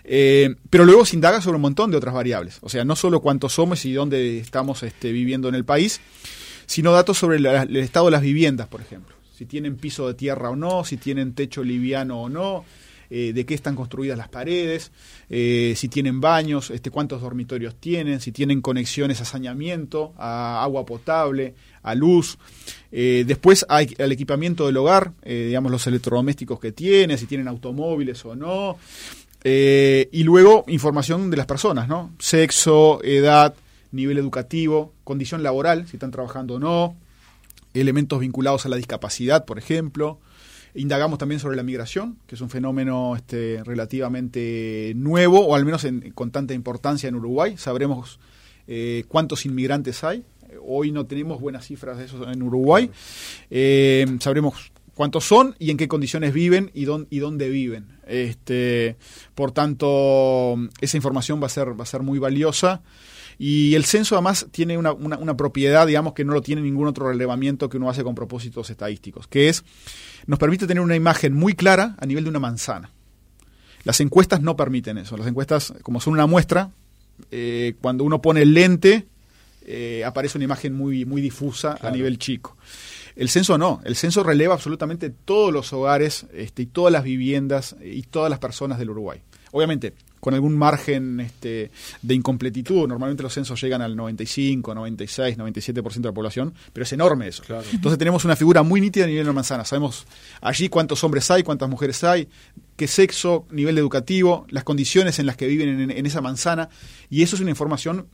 eh, 0.04 0.56
pero 0.68 0.84
luego 0.84 1.06
se 1.06 1.16
indaga 1.16 1.40
sobre 1.40 1.56
un 1.56 1.62
montón 1.62 1.90
de 1.90 1.96
otras 1.96 2.14
variables. 2.14 2.58
O 2.60 2.68
sea, 2.68 2.84
no 2.84 2.94
solo 2.94 3.20
cuántos 3.20 3.54
somos 3.54 3.84
y 3.86 3.92
dónde 3.94 4.38
estamos 4.38 4.82
este, 4.82 5.12
viviendo 5.12 5.48
en 5.48 5.54
el 5.54 5.64
país, 5.64 6.00
sino 6.66 6.92
datos 6.92 7.16
sobre 7.16 7.38
el 7.38 7.76
estado 7.76 8.06
de 8.06 8.12
las 8.12 8.22
viviendas, 8.22 8.68
por 8.68 8.82
ejemplo. 8.82 9.16
Si 9.34 9.46
tienen 9.46 9.76
piso 9.76 10.08
de 10.08 10.14
tierra 10.14 10.50
o 10.50 10.56
no, 10.56 10.84
si 10.84 10.96
tienen 10.98 11.34
techo 11.34 11.62
liviano 11.62 12.22
o 12.22 12.28
no, 12.28 12.64
eh, 13.10 13.32
de 13.32 13.46
qué 13.46 13.54
están 13.54 13.76
construidas 13.76 14.18
las 14.18 14.28
paredes, 14.28 14.92
eh, 15.28 15.74
si 15.76 15.88
tienen 15.88 16.20
baños, 16.20 16.70
este, 16.70 16.90
cuántos 16.90 17.20
dormitorios 17.20 17.76
tienen, 17.76 18.20
si 18.20 18.32
tienen 18.32 18.60
conexiones 18.60 19.20
a 19.20 19.24
saneamiento, 19.24 20.14
a 20.18 20.62
agua 20.62 20.84
potable, 20.84 21.54
a 21.82 21.94
luz. 21.94 22.38
Eh, 22.90 23.24
después 23.26 23.64
hay 23.68 23.94
el 23.98 24.12
equipamiento 24.12 24.66
del 24.66 24.76
hogar, 24.76 25.12
digamos 25.24 25.70
los 25.70 25.86
electrodomésticos 25.86 26.58
que 26.58 26.72
tiene, 26.72 27.16
si 27.18 27.26
tienen 27.26 27.48
automóviles 27.48 28.24
o 28.24 28.34
no. 28.34 28.78
y 29.44 30.22
luego 30.24 30.64
información 30.66 31.30
de 31.30 31.36
las 31.36 31.46
personas, 31.46 31.86
¿no? 31.86 32.10
Sexo, 32.18 33.00
edad, 33.04 33.54
nivel 33.92 34.18
educativo, 34.18 34.92
condición 35.04 35.42
laboral, 35.42 35.86
si 35.86 35.96
están 35.96 36.10
trabajando 36.10 36.54
o 36.54 36.58
no, 36.58 36.96
elementos 37.74 38.20
vinculados 38.20 38.66
a 38.66 38.68
la 38.68 38.76
discapacidad, 38.76 39.44
por 39.44 39.58
ejemplo, 39.58 40.18
Indagamos 40.76 41.18
también 41.18 41.40
sobre 41.40 41.56
la 41.56 41.62
migración, 41.62 42.18
que 42.26 42.34
es 42.34 42.40
un 42.40 42.50
fenómeno 42.50 43.16
este, 43.16 43.62
relativamente 43.64 44.92
nuevo, 44.94 45.40
o 45.40 45.54
al 45.54 45.64
menos 45.64 45.86
con 46.14 46.30
tanta 46.30 46.54
importancia 46.54 47.08
en 47.08 47.14
Uruguay. 47.14 47.56
Sabremos 47.56 48.20
eh, 48.66 49.04
cuántos 49.08 49.46
inmigrantes 49.46 50.04
hay. 50.04 50.24
Hoy 50.64 50.92
no 50.92 51.06
tenemos 51.06 51.40
buenas 51.40 51.66
cifras 51.66 51.98
de 51.98 52.04
eso 52.04 52.30
en 52.30 52.42
Uruguay. 52.42 52.90
Eh, 53.50 54.06
sabremos 54.20 54.70
cuántos 54.94 55.24
son 55.24 55.54
y 55.58 55.70
en 55.70 55.76
qué 55.76 55.88
condiciones 55.88 56.32
viven 56.32 56.70
y, 56.74 56.82
y 57.10 57.18
dónde 57.18 57.48
viven. 57.48 57.98
Este, 58.06 58.96
por 59.34 59.52
tanto, 59.52 60.56
esa 60.80 60.96
información 60.96 61.40
va 61.40 61.46
a 61.46 61.50
ser, 61.50 61.78
va 61.78 61.84
a 61.84 61.86
ser 61.86 62.02
muy 62.02 62.18
valiosa. 62.18 62.82
Y 63.38 63.74
el 63.74 63.84
censo 63.84 64.14
además 64.14 64.46
tiene 64.50 64.78
una, 64.78 64.92
una, 64.92 65.36
propiedad, 65.36 65.86
digamos, 65.86 66.14
que 66.14 66.24
no 66.24 66.32
lo 66.32 66.40
tiene 66.40 66.62
ningún 66.62 66.88
otro 66.88 67.08
relevamiento 67.08 67.68
que 67.68 67.76
uno 67.76 67.90
hace 67.90 68.02
con 68.02 68.14
propósitos 68.14 68.70
estadísticos, 68.70 69.26
que 69.26 69.48
es, 69.48 69.62
nos 70.26 70.38
permite 70.38 70.66
tener 70.66 70.82
una 70.82 70.96
imagen 70.96 71.34
muy 71.34 71.54
clara 71.54 71.96
a 71.98 72.06
nivel 72.06 72.24
de 72.24 72.30
una 72.30 72.40
manzana. 72.40 72.90
Las 73.84 74.00
encuestas 74.00 74.40
no 74.40 74.56
permiten 74.56 74.98
eso. 74.98 75.16
Las 75.16 75.26
encuestas, 75.26 75.74
como 75.82 76.00
son 76.00 76.14
una 76.14 76.26
muestra, 76.26 76.70
eh, 77.30 77.74
cuando 77.80 78.04
uno 78.04 78.22
pone 78.22 78.42
el 78.42 78.54
lente, 78.54 79.06
eh, 79.66 80.02
aparece 80.04 80.38
una 80.38 80.44
imagen 80.44 80.74
muy, 80.74 81.04
muy 81.04 81.20
difusa 81.20 81.78
a 81.80 81.90
nivel 81.90 82.18
chico. 82.18 82.56
El 83.16 83.28
censo 83.28 83.58
no, 83.58 83.80
el 83.84 83.96
censo 83.96 84.22
releva 84.22 84.54
absolutamente 84.54 85.10
todos 85.10 85.52
los 85.52 85.72
hogares 85.72 86.26
este, 86.32 86.62
y 86.62 86.66
todas 86.66 86.92
las 86.92 87.02
viviendas 87.02 87.76
y 87.82 88.02
todas 88.02 88.30
las 88.30 88.38
personas 88.38 88.78
del 88.78 88.90
Uruguay. 88.90 89.22
Obviamente, 89.52 89.94
con 90.20 90.34
algún 90.34 90.56
margen 90.56 91.20
este, 91.20 91.70
de 92.02 92.14
incompletitud. 92.14 92.88
Normalmente 92.88 93.22
los 93.22 93.32
censos 93.32 93.60
llegan 93.60 93.82
al 93.82 93.96
95, 93.96 94.74
96, 94.74 95.38
97% 95.38 95.94
de 95.94 96.08
la 96.08 96.12
población, 96.12 96.54
pero 96.72 96.84
es 96.84 96.92
enorme 96.92 97.28
eso. 97.28 97.42
Entonces 97.72 97.98
tenemos 97.98 98.24
una 98.24 98.36
figura 98.36 98.62
muy 98.62 98.80
nítida 98.80 99.04
a 99.04 99.08
nivel 99.08 99.24
de 99.24 99.30
la 99.30 99.34
manzana. 99.34 99.64
Sabemos 99.64 100.06
allí 100.40 100.68
cuántos 100.68 101.02
hombres 101.04 101.30
hay, 101.30 101.42
cuántas 101.42 101.68
mujeres 101.68 102.02
hay, 102.04 102.28
qué 102.76 102.86
sexo, 102.86 103.46
nivel 103.50 103.78
educativo, 103.78 104.46
las 104.50 104.64
condiciones 104.64 105.18
en 105.18 105.26
las 105.26 105.36
que 105.36 105.46
viven 105.46 105.80
en, 105.80 105.90
en 105.90 106.06
esa 106.06 106.20
manzana, 106.20 106.68
y 107.10 107.22
eso 107.22 107.36
es 107.36 107.42
una 107.42 107.50
información 107.50 108.06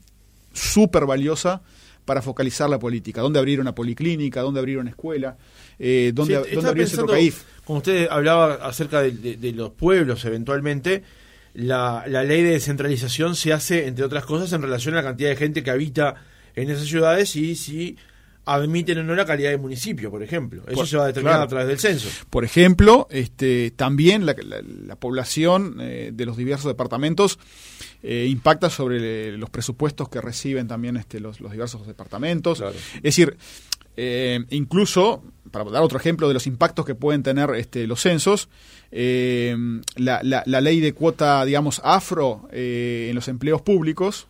súper 0.53 1.05
valiosa 1.05 1.61
para 2.05 2.21
focalizar 2.21 2.69
la 2.69 2.79
política. 2.79 3.21
¿Dónde 3.21 3.39
abrir 3.39 3.59
una 3.59 3.73
policlínica? 3.73 4.41
¿Dónde 4.41 4.59
abrir 4.59 4.77
una 4.77 4.89
escuela? 4.89 5.37
Eh, 5.79 6.11
¿Dónde, 6.13 6.35
¿dónde 6.53 6.69
abrir 6.69 6.87
un 6.99 7.07
CAIF? 7.07 7.43
Como 7.63 7.77
usted 7.77 8.07
hablaba 8.09 8.55
acerca 8.55 9.01
de, 9.01 9.53
los 9.53 9.71
pueblos 9.71 10.23
eventualmente, 10.25 11.03
la, 11.53 12.05
la, 12.07 12.23
ley 12.23 12.41
de 12.41 12.51
descentralización 12.51 13.35
se 13.35 13.53
hace, 13.53 13.87
entre 13.87 14.05
otras 14.05 14.25
cosas, 14.25 14.51
en 14.53 14.61
relación 14.61 14.95
a 14.95 14.97
la 14.97 15.03
cantidad 15.03 15.29
de 15.29 15.35
gente 15.35 15.63
que 15.63 15.71
habita 15.71 16.15
en 16.55 16.69
esas 16.69 16.87
ciudades 16.87 17.35
y 17.35 17.55
si 17.55 17.97
admiten 18.45 18.97
o 18.97 19.03
no 19.03 19.15
la 19.15 19.25
calidad 19.25 19.51
de 19.51 19.57
municipio, 19.57 20.11
por 20.11 20.21
ejemplo. 20.21 20.63
Eso 20.67 20.85
se 20.85 20.97
va 20.97 21.03
a 21.03 21.07
determinar 21.07 21.41
a 21.41 21.47
través 21.47 21.67
del 21.67 21.79
censo. 21.79 22.09
Por 22.29 22.43
ejemplo, 22.43 23.07
este, 23.09 23.71
también 23.71 24.25
la, 24.25 24.35
población 24.97 25.77
eh, 25.79 26.11
de 26.13 26.25
los 26.25 26.35
diversos 26.35 26.67
departamentos 26.67 27.39
eh, 28.01 28.27
impacta 28.29 28.69
sobre 28.69 29.37
los 29.37 29.49
presupuestos 29.49 30.09
que 30.09 30.19
reciben 30.19 30.67
también 30.67 30.97
este, 30.97 31.19
los, 31.19 31.37
diversos 31.37 31.87
departamentos. 31.87 32.61
Es 32.95 33.01
decir, 33.01 33.37
eh, 33.95 34.43
incluso, 34.49 35.23
para 35.53 35.69
dar 35.71 35.83
otro 35.83 35.97
ejemplo 35.97 36.27
de 36.27 36.33
los 36.33 36.47
impactos 36.47 36.85
que 36.85 36.95
pueden 36.95 37.23
tener 37.23 37.51
este, 37.55 37.87
los 37.87 38.01
censos, 38.01 38.49
la, 38.91 40.19
la, 40.23 40.61
ley 40.61 40.81
de 40.81 40.93
cuota, 40.93 41.45
digamos, 41.45 41.79
afro 41.85 42.49
en 42.51 43.15
los 43.15 43.29
empleos 43.29 43.61
públicos, 43.61 44.27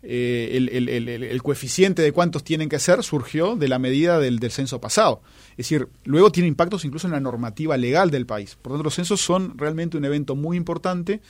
eh, 0.00 0.68
el, 0.70 1.42
coeficiente 1.42 2.02
de 2.02 2.12
cuántos 2.12 2.44
tienen 2.44 2.68
que 2.68 2.78
ser 2.78 3.02
surgió 3.02 3.56
de 3.56 3.66
la 3.66 3.80
medida 3.80 4.20
del, 4.20 4.38
censo 4.50 4.80
pasado. 4.80 5.22
Es 5.52 5.56
decir, 5.68 5.88
luego 6.04 6.30
tiene 6.30 6.46
impactos 6.46 6.84
incluso 6.84 7.08
en 7.08 7.12
la 7.12 7.20
normativa 7.20 7.76
legal 7.76 8.10
del 8.10 8.24
país. 8.24 8.56
Por 8.62 8.72
tanto, 8.72 8.84
los 8.84 8.94
censos 8.94 9.20
son 9.20 9.58
realmente 9.58 9.96
un 9.96 10.04
evento 10.04 10.36
muy 10.36 10.56
importante 10.56 11.20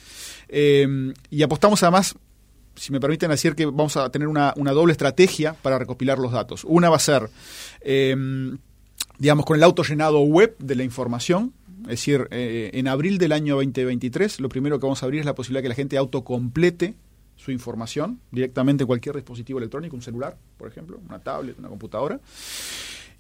eh, 0.49 0.87
y 1.31 1.43
apostamos 1.43 1.83
además 1.83 2.17
si 2.75 2.93
me 2.93 3.01
permiten 3.01 3.31
decir 3.31 3.57
que 3.57 3.67
vamos 3.67 3.97
a 3.97 4.09
tener 4.11 4.29
una, 4.29 4.53
doble 4.55 4.93
estrategia 4.93 5.55
para 5.55 5.79
recopilar 5.79 6.19
los 6.19 6.31
datos. 6.31 6.63
Una 6.65 6.91
va 6.91 6.97
a 6.97 7.01
ser, 7.01 7.29
eh, 7.81 8.15
digamos, 9.19 9.45
con 9.45 9.57
el 9.57 9.63
autollenado 9.63 10.21
web 10.21 10.57
de 10.59 10.75
la 10.77 10.85
información, 10.85 11.53
es 11.83 11.89
decir, 11.89 12.29
en 12.31 12.89
abril 12.89 13.19
del 13.19 13.33
año 13.33 13.57
2023, 13.57 14.41
lo 14.41 14.49
primero 14.49 14.79
que 14.79 14.87
vamos 14.87 15.03
a 15.03 15.07
abrir 15.07 15.21
es 15.21 15.27
la 15.27 15.35
posibilidad 15.35 15.63
que 15.63 15.69
la 15.69 15.75
gente 15.75 15.97
autocomplete 15.97 16.95
su 17.37 17.53
información 17.53 18.21
directamente 18.31 18.83
en 18.83 18.89
cualquier 18.89 19.15
dispositivo 19.15 19.59
electrónico, 19.59 19.97
un 19.97 20.03
celular, 20.03 20.37
por 20.57 20.69
ejemplo, 20.69 21.01
una 21.09 21.21
tablet, 21.21 21.59
una 21.59 21.69
computadora. 21.69 22.21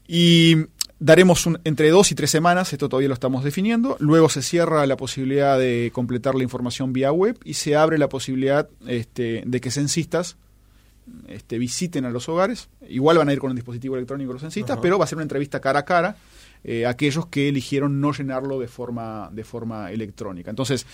Y 0.06 0.56
daremos 0.98 1.48
entre 1.64 1.90
dos 1.90 2.10
y 2.10 2.14
tres 2.14 2.30
semanas, 2.30 2.72
esto 2.72 2.88
todavía 2.88 3.08
lo 3.08 3.14
estamos 3.14 3.44
definiendo. 3.44 3.96
Luego 4.00 4.28
se 4.28 4.42
cierra 4.42 4.84
la 4.86 4.96
posibilidad 4.96 5.58
de 5.58 5.90
completar 5.94 6.34
la 6.34 6.42
información 6.42 6.92
vía 6.92 7.12
web 7.12 7.38
y 7.44 7.54
se 7.54 7.76
abre 7.76 7.98
la 7.98 8.08
posibilidad 8.08 8.68
este, 8.86 9.42
de 9.46 9.60
que 9.60 9.70
censistas 9.70 10.36
este, 11.28 11.58
visiten 11.58 12.04
a 12.04 12.10
los 12.10 12.28
hogares. 12.28 12.68
Igual 12.88 13.18
van 13.18 13.28
a 13.28 13.32
ir 13.32 13.38
con 13.38 13.50
un 13.50 13.56
dispositivo 13.56 13.96
electrónico 13.96 14.32
los 14.32 14.42
censistas, 14.42 14.78
pero 14.80 14.98
va 14.98 15.04
a 15.04 15.08
ser 15.08 15.16
una 15.16 15.24
entrevista 15.24 15.60
cara 15.60 15.80
a 15.80 15.84
cara 15.84 16.16
eh, 16.64 16.86
aquellos 16.86 17.26
que 17.26 17.48
eligieron 17.48 18.00
no 18.00 18.12
llenarlo 18.12 18.58
de 18.58 18.68
forma, 18.68 19.30
de 19.32 19.44
forma 19.44 19.92
electrónica. 19.92 20.50
Entonces, 20.50 20.86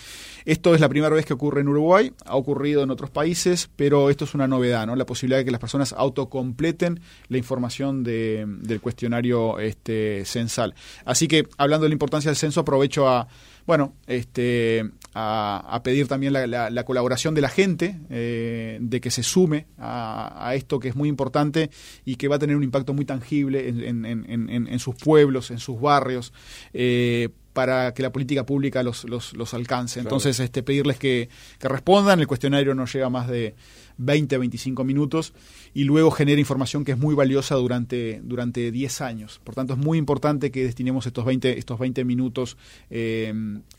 esto 0.45 0.75
es 0.75 0.81
la 0.81 0.89
primera 0.89 1.13
vez 1.15 1.25
que 1.25 1.33
ocurre 1.33 1.61
en 1.61 1.67
Uruguay, 1.67 2.13
ha 2.25 2.35
ocurrido 2.35 2.83
en 2.83 2.91
otros 2.91 3.09
países, 3.09 3.69
pero 3.75 4.09
esto 4.09 4.25
es 4.25 4.35
una 4.35 4.47
novedad, 4.47 4.85
¿no? 4.85 4.95
La 4.95 5.05
posibilidad 5.05 5.39
de 5.39 5.45
que 5.45 5.51
las 5.51 5.59
personas 5.59 5.93
autocompleten 5.93 6.99
la 7.29 7.37
información 7.37 8.03
de, 8.03 8.45
del 8.47 8.79
cuestionario 8.79 9.59
este, 9.59 10.23
censal. 10.25 10.75
Así 11.03 11.27
que, 11.27 11.47
hablando 11.57 11.83
de 11.83 11.89
la 11.89 11.95
importancia 11.95 12.29
del 12.29 12.37
censo, 12.37 12.61
aprovecho 12.61 13.09
a 13.09 13.27
bueno, 13.65 13.95
este, 14.05 14.91
a, 15.17 15.81
pedir 15.81 16.07
también 16.07 16.33
la, 16.33 16.83
colaboración 16.83 17.33
de 17.35 17.41
la 17.41 17.47
gente, 17.47 17.99
eh, 18.09 18.77
de 18.81 18.99
que 18.99 19.09
se 19.09 19.23
sume 19.23 19.67
a, 19.77 20.51
esto 20.55 20.79
que 20.79 20.89
es 20.89 20.95
muy 20.95 21.07
importante 21.07 21.69
y 22.03 22.17
que 22.17 22.27
va 22.27 22.35
a 22.35 22.39
tener 22.39 22.57
un 22.57 22.63
impacto 22.63 22.93
muy 22.93 23.05
tangible 23.05 23.69
en, 23.69 24.79
sus 24.79 24.95
pueblos, 24.95 25.51
en 25.51 25.59
sus 25.59 25.79
barrios. 25.79 26.33
Eh, 26.73 27.29
para 27.55 27.93
que 27.93 28.03
la 28.03 28.11
política 28.11 28.45
pública 28.45 28.83
los, 28.83 29.05
los, 29.05 29.53
alcance. 29.53 30.01
Entonces, 30.01 30.41
este, 30.41 30.61
pedirles 30.61 30.99
que, 30.99 31.29
que 31.57 31.69
respondan. 31.69 32.19
El 32.19 32.27
cuestionario 32.27 32.75
no 32.75 32.85
llega 32.85 33.09
más 33.09 33.29
de 33.29 33.55
20, 33.97 34.37
25 34.37 34.83
minutos 34.83 35.33
y 35.73 35.85
luego 35.85 36.11
genera 36.11 36.37
información 36.37 36.83
que 36.83 36.91
es 36.91 36.97
muy 36.97 37.15
valiosa 37.15 37.55
durante, 37.55 38.19
durante 38.23 38.71
10 38.71 39.01
años. 39.01 39.39
Por 39.41 39.55
tanto, 39.55 39.73
es 39.73 39.79
muy 39.79 39.97
importante 39.97 40.51
que 40.51 40.63
destinemos 40.63 41.05
estos 41.05 41.23
20, 41.23 41.57
estos 41.57 41.79
20 41.79 42.03
minutos 42.03 42.57
eh, 42.89 43.33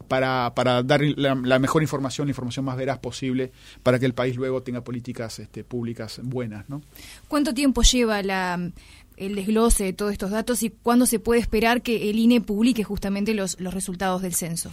para, 0.09 0.55
para, 0.55 0.83
dar 0.83 1.03
la, 1.03 1.59
mejor 1.59 1.83
información, 1.83 2.29
la 2.29 2.31
información 2.31 2.65
más 2.65 2.79
veraz 2.79 2.99
posible, 2.99 3.53
para 3.83 3.99
que 3.99 4.07
el 4.07 4.15
país 4.15 4.37
luego 4.37 4.63
tenga 4.63 4.83
políticas 4.83 5.39
este, 5.39 5.65
públicas 5.65 6.19
buenas. 6.23 6.67
¿no? 6.71 6.81
¿Cuánto 7.29 7.53
tiempo 7.53 7.83
lleva 7.83 8.23
la 8.23 8.73
el 9.17 9.35
desglose 9.35 9.85
de 9.85 9.93
todos 9.93 10.13
estos 10.13 10.31
datos 10.31 10.63
y 10.63 10.71
cuándo 10.71 11.07
se 11.07 11.19
puede 11.19 11.41
esperar 11.41 11.83
que 11.83 12.11
el 12.11 12.19
INE 12.19 12.41
publique 12.41 12.85
justamente 12.85 13.35
los, 13.35 13.59
los 13.61 13.75
resultados 13.75 14.23
del 14.23 14.35
censo? 14.35 14.71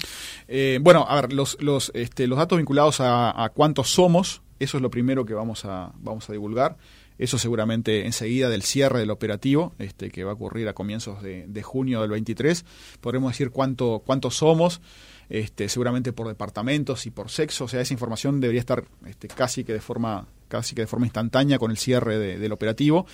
Eh, 0.47 0.79
bueno, 0.81 1.05
a 1.07 1.21
ver, 1.21 1.33
los, 1.33 1.57
los, 1.61 1.91
este, 1.93 2.27
los 2.27 2.37
datos 2.37 2.57
vinculados 2.57 2.97
a, 2.99 3.51
cuántos 3.53 3.89
somos 3.89 4.41
eso 4.59 4.77
es 4.77 4.83
lo 4.83 4.89
primero 4.89 5.25
que 5.25 5.33
vamos 5.33 5.65
a, 5.65 5.91
vamos 5.97 6.29
a 6.29 6.31
divulgar. 6.31 6.77
Eso 7.17 7.37
seguramente 7.37 8.05
enseguida 8.05 8.49
del 8.49 8.63
cierre 8.63 8.99
del 8.99 9.11
operativo, 9.11 9.73
este, 9.77 10.09
que 10.09 10.23
va 10.23 10.31
a 10.31 10.35
ocurrir 10.35 10.67
a 10.67 10.73
comienzos 10.73 11.21
de, 11.21 11.63
junio 11.63 12.01
del 12.01 12.11
23, 12.11 12.65
podremos 13.01 13.33
decir 13.33 13.51
cuánto, 13.51 14.01
cuántos 14.05 14.37
somos, 14.37 14.81
este, 15.29 15.69
seguramente 15.69 16.11
por 16.11 16.27
departamentos 16.27 17.05
y 17.05 17.11
por 17.11 17.29
sexo. 17.29 17.65
O 17.65 17.67
sea, 17.67 17.81
esa 17.81 17.93
información 17.93 18.39
debería 18.39 18.61
estar 18.61 18.85
este, 19.05 19.27
casi 19.27 19.63
que 19.63 19.73
de 19.73 19.81
forma 19.81 20.27
casi 20.53 20.75
que 20.75 20.81
de 20.81 20.87
forma 20.87 21.07
instantánea 21.07 21.57
con 21.57 21.71
el 21.71 21.77
cierre 21.77 22.37
del 22.37 22.51
operativo. 22.51 23.07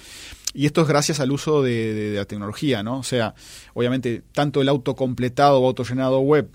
Y 0.53 0.65
esto 0.65 0.81
es 0.81 0.87
gracias 0.87 1.21
al 1.21 1.31
uso 1.31 1.61
de, 1.63 2.13
la 2.15 2.25
tecnología, 2.25 2.83
¿no? 2.83 2.99
O 2.99 3.03
sea, 3.03 3.33
obviamente, 3.73 4.23
tanto 4.33 4.61
el 4.61 4.67
autocompletado 4.67 5.61
o 5.61 5.67
autollenado 5.67 6.19
web 6.19 6.49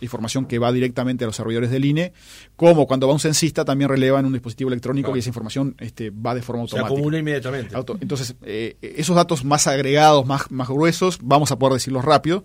información 0.00 0.46
que 0.46 0.58
va 0.58 0.72
directamente 0.72 1.24
a 1.24 1.26
los 1.26 1.36
servidores 1.36 1.70
del 1.70 1.84
INE, 1.84 2.12
como 2.56 2.86
cuando 2.86 3.06
va 3.06 3.12
un 3.12 3.20
censista 3.20 3.64
también 3.64 3.88
releva 3.88 4.20
en 4.20 4.26
un 4.26 4.32
dispositivo 4.32 4.68
electrónico 4.70 5.14
y 5.16 5.20
esa 5.20 5.30
información 5.30 5.74
este, 5.78 6.10
va 6.10 6.34
de 6.34 6.42
forma 6.42 6.62
automática. 6.62 6.88
Se 6.88 6.94
acumula 6.94 7.18
inmediatamente. 7.18 7.74
entonces, 8.00 8.34
eh, 8.42 8.76
esos 8.80 9.16
datos 9.16 9.44
más 9.44 9.66
agregados, 9.66 10.26
más, 10.26 10.50
más 10.50 10.68
gruesos, 10.68 11.18
vamos 11.22 11.52
a 11.52 11.58
poder 11.58 11.74
decirlos 11.74 12.04
rápido. 12.04 12.44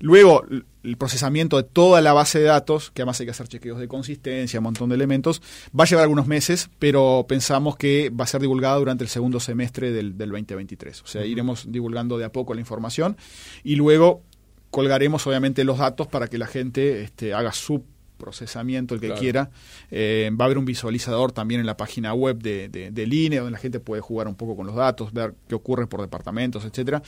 Luego, 0.00 0.44
el 0.82 0.96
procesamiento 0.96 1.56
de 1.56 1.62
toda 1.62 2.00
la 2.00 2.12
base 2.12 2.38
de 2.38 2.46
datos, 2.46 2.90
que 2.90 3.02
además 3.02 3.20
hay 3.20 3.26
que 3.26 3.30
hacer 3.30 3.48
chequeos 3.48 3.78
de 3.78 3.88
consistencia, 3.88 4.60
un 4.60 4.64
montón 4.64 4.88
de 4.88 4.94
elementos, 4.96 5.42
va 5.78 5.84
a 5.84 5.86
llevar 5.86 6.02
algunos 6.02 6.26
meses, 6.26 6.70
pero 6.78 7.24
pensamos 7.28 7.76
que 7.76 8.10
va 8.10 8.24
a 8.24 8.26
ser 8.26 8.40
divulgada 8.40 8.76
durante 8.76 9.04
el 9.04 9.10
segundo 9.10 9.40
semestre 9.40 9.92
del, 9.92 10.16
del 10.16 10.30
2023. 10.30 11.02
O 11.02 11.06
sea, 11.06 11.24
iremos 11.24 11.70
divulgando 11.70 12.18
de 12.18 12.24
a 12.24 12.32
poco 12.32 12.54
la 12.54 12.60
información 12.60 13.16
y 13.62 13.76
luego 13.76 14.22
colgaremos 14.72 15.26
obviamente 15.26 15.62
los 15.64 15.78
datos 15.78 16.08
para 16.08 16.26
que 16.28 16.38
la 16.38 16.46
gente 16.46 17.02
este, 17.02 17.34
haga 17.34 17.52
su 17.52 17.84
procesamiento, 18.16 18.94
el 18.94 19.00
que 19.00 19.12
quiera. 19.12 19.50
Eh, 19.90 20.30
va 20.32 20.44
a 20.44 20.46
haber 20.46 20.56
un 20.56 20.64
visualizador 20.64 21.32
también 21.32 21.60
en 21.60 21.66
la 21.66 21.76
página 21.76 22.14
web 22.14 22.38
de, 22.38 22.68
de, 22.68 23.02
INE, 23.04 23.36
donde 23.36 23.50
la 23.50 23.58
gente 23.58 23.80
puede 23.80 24.00
jugar 24.00 24.28
un 24.28 24.34
poco 24.34 24.56
con 24.56 24.66
los 24.66 24.74
datos, 24.74 25.12
ver 25.12 25.34
qué 25.46 25.54
ocurre 25.54 25.86
por 25.86 26.00
departamentos, 26.00 26.64
etcétera. 26.64 27.02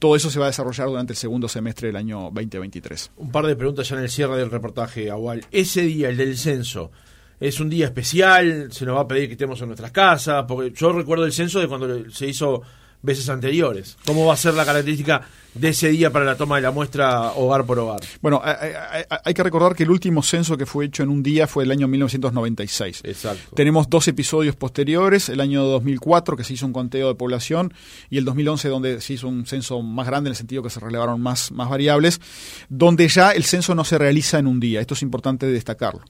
Todo 0.00 0.16
eso 0.16 0.30
se 0.30 0.40
va 0.40 0.46
a 0.46 0.48
desarrollar 0.48 0.88
durante 0.88 1.12
el 1.12 1.16
segundo 1.16 1.46
semestre 1.48 1.88
del 1.88 1.96
año 1.96 2.22
2023. 2.32 3.12
Un 3.18 3.30
par 3.30 3.46
de 3.46 3.54
preguntas 3.54 3.88
ya 3.88 3.96
en 3.96 4.02
el 4.02 4.10
cierre 4.10 4.36
del 4.38 4.50
reportaje, 4.50 5.08
Agual. 5.08 5.44
Ese 5.52 5.82
día, 5.82 6.08
el 6.08 6.16
del 6.16 6.36
censo, 6.36 6.90
es 7.38 7.60
un 7.60 7.68
día 7.68 7.84
especial, 7.84 8.72
se 8.72 8.84
nos 8.84 8.96
va 8.96 9.02
a 9.02 9.08
pedir 9.08 9.28
que 9.28 9.32
estemos 9.32 9.60
en 9.60 9.68
nuestras 9.68 9.92
casas, 9.92 10.44
porque 10.48 10.72
yo 10.74 10.90
recuerdo 10.90 11.24
el 11.24 11.32
censo 11.32 11.60
de 11.60 11.68
cuando 11.68 12.10
se 12.10 12.26
hizo 12.26 12.62
veces 13.02 13.28
anteriores. 13.28 13.96
¿Cómo 14.06 14.26
va 14.26 14.34
a 14.34 14.36
ser 14.36 14.54
la 14.54 14.64
característica 14.64 15.22
de 15.54 15.70
ese 15.70 15.88
día 15.88 16.12
para 16.12 16.24
la 16.24 16.36
toma 16.36 16.56
de 16.56 16.62
la 16.62 16.70
muestra 16.70 17.32
hogar 17.32 17.64
por 17.64 17.78
hogar? 17.78 18.00
Bueno, 18.20 18.42
hay, 18.42 19.34
que 19.34 19.42
recordar 19.42 19.74
que 19.74 19.84
el 19.84 19.90
último 19.90 20.22
censo 20.22 20.56
que 20.56 20.66
fue 20.66 20.86
hecho 20.86 21.02
en 21.02 21.08
un 21.08 21.22
día 21.22 21.46
fue 21.46 21.64
el 21.64 21.70
año 21.70 21.88
1996. 21.88 23.02
Exacto. 23.04 23.54
Tenemos 23.54 23.88
dos 23.88 24.08
episodios 24.08 24.56
posteriores, 24.56 25.28
el 25.28 25.40
año 25.40 25.64
2004 25.64 26.36
que 26.36 26.44
se 26.44 26.54
hizo 26.54 26.66
un 26.66 26.72
conteo 26.72 27.08
de 27.08 27.14
población 27.14 27.72
y 28.10 28.18
el 28.18 28.24
2011 28.24 28.68
donde 28.68 29.00
se 29.00 29.14
hizo 29.14 29.28
un 29.28 29.46
censo 29.46 29.82
más 29.82 30.06
grande 30.06 30.28
en 30.28 30.32
el 30.32 30.36
sentido 30.36 30.62
que 30.62 30.70
se 30.70 30.80
relevaron 30.80 31.20
más, 31.20 31.52
más 31.52 31.68
variables, 31.68 32.20
donde 32.68 33.08
ya 33.08 33.30
el 33.30 33.44
censo 33.44 33.74
no 33.74 33.84
se 33.84 33.98
realiza 33.98 34.38
en 34.38 34.46
un 34.46 34.60
día. 34.60 34.80
Esto 34.80 34.94
es 34.94 35.02
importante 35.02 35.46
destacarlo. 35.46 36.02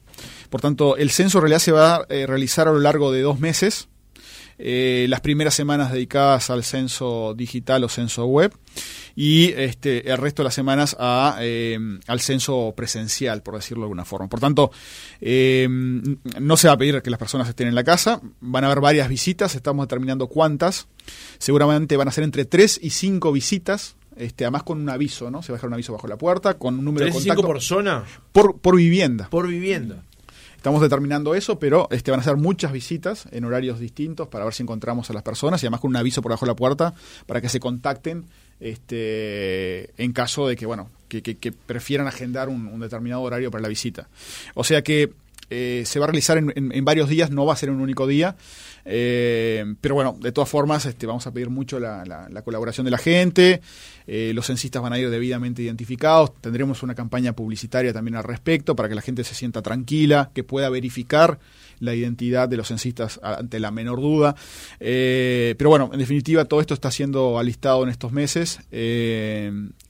Por 0.49 0.61
tanto, 0.61 0.97
el 0.97 1.11
censo 1.11 1.37
en 1.37 1.43
realidad 1.43 1.59
se 1.59 1.71
va 1.71 1.95
a 1.95 2.05
eh, 2.09 2.25
realizar 2.25 2.67
a 2.67 2.71
lo 2.71 2.79
largo 2.79 3.11
de 3.11 3.21
dos 3.21 3.39
meses 3.39 3.87
eh, 4.59 5.05
las 5.09 5.21
primeras 5.21 5.53
semanas 5.53 5.91
dedicadas 5.91 6.49
al 6.49 6.63
censo 6.63 7.33
digital 7.35 7.83
o 7.83 7.89
censo 7.89 8.25
web 8.25 8.53
y 9.15 9.51
este, 9.53 10.11
el 10.11 10.17
resto 10.17 10.41
de 10.41 10.45
las 10.45 10.53
semanas 10.53 10.95
a, 10.99 11.37
eh, 11.41 11.77
al 12.07 12.19
censo 12.19 12.73
presencial, 12.75 13.43
por 13.43 13.55
decirlo 13.55 13.81
de 13.81 13.85
alguna 13.85 14.05
forma. 14.05 14.27
Por 14.27 14.39
tanto, 14.39 14.71
eh, 15.21 15.67
no 15.69 16.57
se 16.57 16.67
va 16.67 16.73
a 16.73 16.77
pedir 16.77 17.01
que 17.01 17.09
las 17.09 17.19
personas 17.19 17.47
estén 17.47 17.67
en 17.67 17.75
la 17.75 17.83
casa, 17.83 18.21
van 18.39 18.63
a 18.63 18.67
haber 18.67 18.81
varias 18.81 19.09
visitas, 19.09 19.55
estamos 19.55 19.85
determinando 19.85 20.27
cuántas, 20.27 20.87
seguramente 21.37 21.97
van 21.97 22.07
a 22.07 22.11
ser 22.11 22.23
entre 22.23 22.45
3 22.45 22.79
y 22.81 22.89
5 22.89 23.31
visitas, 23.31 23.95
este, 24.15 24.45
además 24.45 24.63
con 24.63 24.81
un 24.81 24.89
aviso, 24.89 25.29
¿no? 25.29 25.43
Se 25.43 25.51
va 25.51 25.55
a 25.55 25.57
dejar 25.57 25.67
un 25.67 25.75
aviso 25.75 25.93
bajo 25.93 26.07
la 26.07 26.17
puerta, 26.17 26.55
con 26.55 26.79
un 26.79 26.85
número 26.85 27.05
de 27.05 27.11
contacto. 27.11 27.43
por 27.43 27.61
zona? 27.61 28.03
Por, 28.31 28.59
por 28.59 28.75
vivienda. 28.75 29.29
Por 29.29 29.47
vivienda. 29.47 30.03
Estamos 30.57 30.81
determinando 30.81 31.35
eso, 31.35 31.59
pero 31.59 31.87
este, 31.91 32.11
van 32.11 32.19
a 32.19 32.23
ser 32.23 32.35
muchas 32.35 32.71
visitas 32.71 33.27
en 33.31 33.45
horarios 33.45 33.79
distintos 33.79 34.27
para 34.27 34.43
ver 34.43 34.53
si 34.53 34.63
encontramos 34.63 35.09
a 35.09 35.13
las 35.13 35.23
personas 35.23 35.61
y 35.61 35.67
además 35.67 35.79
con 35.79 35.89
un 35.89 35.95
aviso 35.95 36.21
por 36.21 36.31
bajo 36.31 36.45
la 36.45 36.55
puerta 36.55 36.93
para 37.25 37.39
que 37.39 37.47
se 37.47 37.59
contacten 37.59 38.25
este, 38.59 39.91
en 40.01 40.13
caso 40.13 40.47
de 40.47 40.55
que, 40.55 40.65
bueno, 40.65 40.89
que, 41.07 41.53
prefieran 41.65 42.07
agendar 42.07 42.49
un, 42.49 42.79
determinado 42.79 43.21
horario 43.21 43.51
para 43.51 43.61
la 43.61 43.67
visita. 43.67 44.09
O 44.55 44.63
sea 44.63 44.81
que 44.81 45.13
eh, 45.49 45.83
se 45.85 45.99
va 45.99 46.05
a 46.05 46.07
realizar 46.07 46.37
en, 46.37 46.85
varios 46.85 47.07
días, 47.07 47.31
no 47.31 47.45
va 47.45 47.53
a 47.53 47.55
ser 47.55 47.69
un 47.69 47.79
único 47.79 48.05
día, 48.05 48.35
eh, 48.83 49.75
pero 49.79 49.95
bueno, 49.95 50.17
de 50.19 50.31
todas 50.33 50.49
formas 50.49 50.85
este, 50.85 51.05
vamos 51.05 51.25
a 51.25 51.31
pedir 51.31 51.49
mucho 51.49 51.79
la, 51.79 52.41
colaboración 52.43 52.83
de 52.83 52.91
la 52.91 52.97
gente, 52.97 53.61
eh, 54.07 54.31
los 54.33 54.47
censistas 54.47 54.81
van 54.81 54.93
a 54.93 54.99
ir 54.99 55.09
debidamente 55.09 55.61
identificados, 55.61 56.33
tendremos 56.41 56.83
una 56.83 56.95
campaña 56.95 57.33
publicitaria 57.33 57.93
también 57.93 58.15
al 58.15 58.25
respecto 58.25 58.75
para 58.75 58.89
que 58.89 58.95
la 58.95 59.01
gente 59.01 59.23
se 59.23 59.35
sienta 59.35 59.61
tranquila, 59.61 60.31
que 60.33 60.43
pueda 60.43 60.69
verificar 60.69 61.39
la 61.79 61.95
identidad 61.95 62.49
de 62.49 62.57
los 62.57 62.67
censistas 62.67 63.19
ante 63.23 63.59
la 63.59 63.71
menor 63.71 64.01
duda. 64.01 64.35
pero 64.79 65.69
bueno, 65.69 65.89
en 65.93 65.99
definitiva, 65.99 66.45
todo 66.45 66.59
esto 66.59 66.73
está 66.73 66.91
siendo 66.91 67.39
alistado 67.39 67.83
en 67.83 67.89
estos 67.89 68.11
meses 68.11 68.59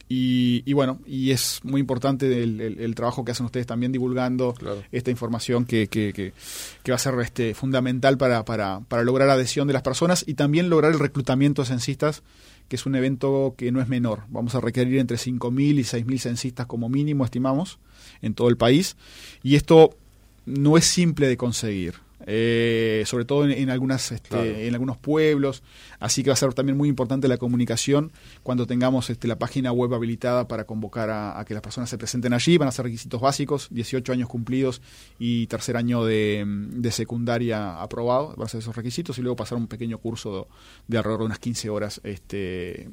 y, 0.09 0.71
bueno, 0.71 0.99
y 1.05 1.31
es 1.31 1.59
muy 1.63 1.81
importante 1.81 2.41
el, 2.41 2.95
trabajo 2.95 3.25
que 3.25 3.33
hacen 3.33 3.45
ustedes 3.45 3.67
también 3.67 3.91
divulgando 3.91 4.55
esta 4.91 5.11
información 5.11 5.65
que, 5.65 5.87
que, 5.87 6.13
que, 6.13 6.91
va 6.91 6.95
a 6.95 6.99
ser 6.99 7.19
este, 7.19 7.53
fundamental 7.53 8.17
para, 8.17 8.45
para, 8.45 8.79
para 8.87 9.03
lograr 9.03 9.29
adhesión 9.29 9.67
de 9.67 9.73
las 9.73 9.81
personas 9.81 10.23
y 10.25 10.35
también 10.35 10.69
lograr 10.69 10.93
el 10.93 10.99
reclutamiento 10.99 11.61
de 11.61 11.67
censistas, 11.67 12.23
que 12.69 12.77
es 12.77 12.85
un 12.85 12.95
evento 12.95 13.55
que 13.57 13.71
no 13.73 13.81
es 13.81 13.89
menor. 13.89 14.23
Vamos 14.29 14.55
a 14.55 14.61
requerir 14.61 14.99
entre 14.99 15.17
5.000 15.17 15.79
y 15.79 15.83
6.000 15.83 16.19
censistas 16.19 16.67
como 16.67 16.87
mínimo, 16.87 17.25
estimamos, 17.25 17.77
en 18.21 18.33
todo 18.33 18.47
el 18.47 18.55
país. 18.55 18.95
Y 19.43 19.55
esto 19.55 19.97
no 20.45 20.77
es 20.77 20.85
simple 20.85 21.27
de 21.27 21.35
conseguir 21.35 22.06
eh, 22.29 23.03
sobre 23.05 23.23
todo 23.23 23.49
en, 23.49 23.69
algunas 23.69 24.11
este, 24.11 24.67
en 24.67 24.73
algunos 24.73 24.97
pueblos. 24.97 25.63
Así 25.99 26.23
que 26.23 26.29
va 26.29 26.33
a 26.33 26.37
ser 26.37 26.53
también 26.53 26.77
muy 26.77 26.89
importante 26.89 27.29
la 27.29 27.37
comunicación 27.37 28.11
cuando 28.43 28.67
tengamos 28.67 29.09
este, 29.09 29.29
la 29.29 29.39
página 29.39 29.71
web 29.71 29.93
habilitada 29.93 30.45
para 30.49 30.65
convocar 30.65 31.09
a, 31.09 31.43
que 31.47 31.53
las 31.53 31.63
personas 31.63 31.89
se 31.89 31.97
presenten 31.97 32.33
allí. 32.33 32.57
Van 32.57 32.67
a 32.67 32.71
ser 32.71 32.83
requisitos 32.83 33.21
básicos 33.21 33.69
18 33.71 34.11
años 34.11 34.27
cumplidos 34.27 34.81
y 35.17 35.47
tercer 35.47 35.77
año 35.77 36.03
de, 36.03 36.45
secundaria 36.91 37.81
aprobado. 37.81 38.33
Van 38.35 38.45
a 38.45 38.49
ser 38.49 38.59
esos 38.59 38.75
requisitos 38.75 39.17
y 39.17 39.21
luego 39.21 39.37
pasar 39.37 39.57
un 39.57 39.67
pequeño 39.67 39.97
curso 39.97 40.49
de, 40.87 40.97
alrededor 40.97 41.21
de 41.21 41.25
unas 41.27 41.39
15 41.39 41.69
horas 41.69 42.01
este 42.03 42.89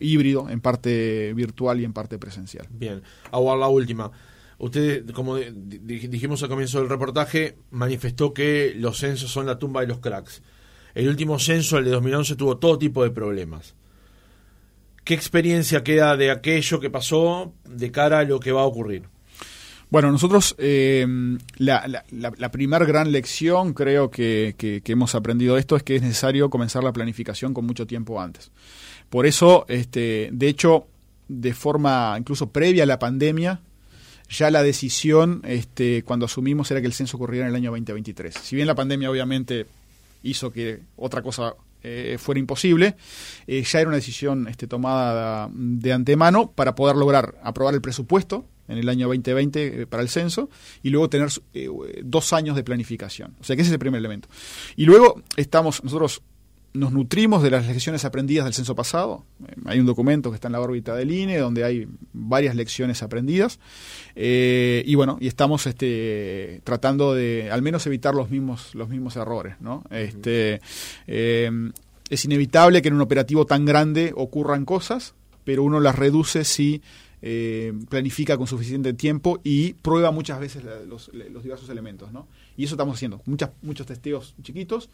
híbrido 0.00 0.48
en 0.50 0.60
parte 0.60 1.32
virtual 1.34 1.80
y 1.80 1.84
en 1.84 1.92
parte 1.92 2.18
presencial. 2.18 2.66
Bien. 2.70 3.02
Ahora 3.30 3.60
la 3.60 3.68
última 3.68 4.10
Usted, 4.62 5.10
como 5.10 5.38
dijimos 5.38 6.40
al 6.44 6.48
comienzo 6.48 6.78
del 6.78 6.88
reportaje, 6.88 7.56
manifestó 7.72 8.32
que 8.32 8.72
los 8.76 8.96
censos 8.96 9.28
son 9.28 9.46
la 9.46 9.58
tumba 9.58 9.80
de 9.80 9.88
los 9.88 9.98
cracks. 9.98 10.40
El 10.94 11.08
último 11.08 11.40
censo, 11.40 11.78
el 11.78 11.84
de 11.84 11.90
2011, 11.90 12.36
tuvo 12.36 12.58
todo 12.58 12.78
tipo 12.78 13.02
de 13.02 13.10
problemas. 13.10 13.74
¿Qué 15.02 15.14
experiencia 15.14 15.82
queda 15.82 16.16
de 16.16 16.30
aquello 16.30 16.78
que 16.78 16.90
pasó 16.90 17.52
de 17.68 17.90
cara 17.90 18.20
a 18.20 18.22
lo 18.22 18.38
que 18.38 18.52
va 18.52 18.60
a 18.60 18.66
ocurrir? 18.66 19.08
Bueno, 19.90 20.12
nosotros 20.12 20.54
eh, 20.58 21.08
la, 21.56 22.04
primera 22.52 22.86
gran 22.86 23.10
lección 23.10 23.74
creo 23.74 24.12
que, 24.12 24.54
que, 24.56 24.80
hemos 24.92 25.16
aprendido 25.16 25.58
esto 25.58 25.74
es 25.74 25.82
que 25.82 25.96
es 25.96 26.02
necesario 26.02 26.50
comenzar 26.50 26.84
la 26.84 26.92
planificación 26.92 27.52
con 27.52 27.66
mucho 27.66 27.88
tiempo 27.88 28.20
antes. 28.20 28.52
Por 29.10 29.26
eso, 29.26 29.64
este, 29.66 30.30
de 30.32 30.46
hecho, 30.46 30.86
de 31.26 31.52
forma 31.52 32.14
incluso 32.16 32.52
previa 32.52 32.84
a 32.84 32.86
la 32.86 33.00
pandemia, 33.00 33.60
ya 34.32 34.50
la 34.50 34.62
decisión 34.62 35.42
este, 35.44 36.02
cuando 36.02 36.26
asumimos 36.26 36.70
era 36.70 36.80
que 36.80 36.86
el 36.86 36.92
censo 36.92 37.16
ocurriera 37.16 37.46
en 37.46 37.50
el 37.50 37.56
año 37.56 37.70
2023. 37.70 38.34
Si 38.34 38.56
bien 38.56 38.66
la 38.66 38.74
pandemia 38.74 39.10
obviamente 39.10 39.66
hizo 40.22 40.50
que 40.50 40.80
otra 40.96 41.22
cosa 41.22 41.54
eh, 41.82 42.16
fuera 42.18 42.38
imposible, 42.38 42.96
eh, 43.46 43.62
ya 43.62 43.80
era 43.80 43.88
una 43.88 43.96
decisión 43.96 44.48
este, 44.48 44.66
tomada 44.66 45.50
de 45.52 45.92
antemano 45.92 46.50
para 46.50 46.74
poder 46.74 46.96
lograr 46.96 47.38
aprobar 47.42 47.74
el 47.74 47.82
presupuesto 47.82 48.46
en 48.68 48.78
el 48.78 48.88
año 48.88 49.08
2020 49.08 49.82
eh, 49.82 49.86
para 49.86 50.02
el 50.02 50.08
censo 50.08 50.48
y 50.82 50.90
luego 50.90 51.10
tener 51.10 51.28
dos 52.02 52.32
años 52.32 52.56
de 52.56 52.64
planificación. 52.64 53.36
O 53.40 53.44
sea 53.44 53.54
que 53.54 53.62
ese 53.62 53.70
es 53.70 53.74
el 53.74 53.78
primer 53.78 53.98
elemento. 53.98 54.28
Y 54.76 54.86
luego 54.86 55.22
estamos 55.36 55.84
nosotros 55.84 56.22
nos 56.74 56.92
nutrimos 56.92 57.42
de 57.42 57.50
las 57.50 57.66
lecciones 57.66 58.04
aprendidas 58.04 58.44
del 58.44 58.54
censo 58.54 58.74
pasado. 58.74 59.24
Eh, 59.46 59.54
hay 59.66 59.80
un 59.80 59.86
documento 59.86 60.30
que 60.30 60.36
está 60.36 60.48
en 60.48 60.52
la 60.52 60.60
órbita 60.60 60.94
del 60.94 61.10
INE 61.10 61.38
donde 61.38 61.64
hay 61.64 61.86
varias 62.12 62.56
lecciones 62.56 63.02
aprendidas. 63.02 63.58
Eh, 64.16 64.82
y 64.86 64.94
bueno, 64.94 65.18
y 65.20 65.28
estamos 65.28 65.66
este, 65.66 66.60
tratando 66.64 67.14
de 67.14 67.50
al 67.50 67.62
menos 67.62 67.86
evitar 67.86 68.14
los 68.14 68.30
mismos, 68.30 68.74
los 68.74 68.88
mismos 68.88 69.16
errores. 69.16 69.56
¿no? 69.60 69.84
Este, 69.90 70.60
eh, 71.06 71.50
es 72.08 72.24
inevitable 72.24 72.80
que 72.80 72.88
en 72.88 72.94
un 72.94 73.02
operativo 73.02 73.44
tan 73.44 73.64
grande 73.64 74.12
ocurran 74.16 74.64
cosas, 74.64 75.14
pero 75.44 75.62
uno 75.62 75.80
las 75.80 75.96
reduce 75.96 76.44
si 76.44 76.82
planifica 77.88 78.36
con 78.36 78.48
suficiente 78.48 78.94
tiempo 78.94 79.38
y 79.44 79.74
prueba 79.74 80.10
muchas 80.10 80.40
veces 80.40 80.64
los, 80.88 81.08
los, 81.14 81.44
diversos 81.44 81.68
elementos. 81.68 82.12
¿no? 82.12 82.26
Y 82.56 82.64
eso 82.64 82.74
estamos 82.74 82.96
haciendo. 82.96 83.22
Muchas, 83.26 83.50
muchos 83.62 83.86
testeos 83.86 84.34
chiquitos 84.42 84.90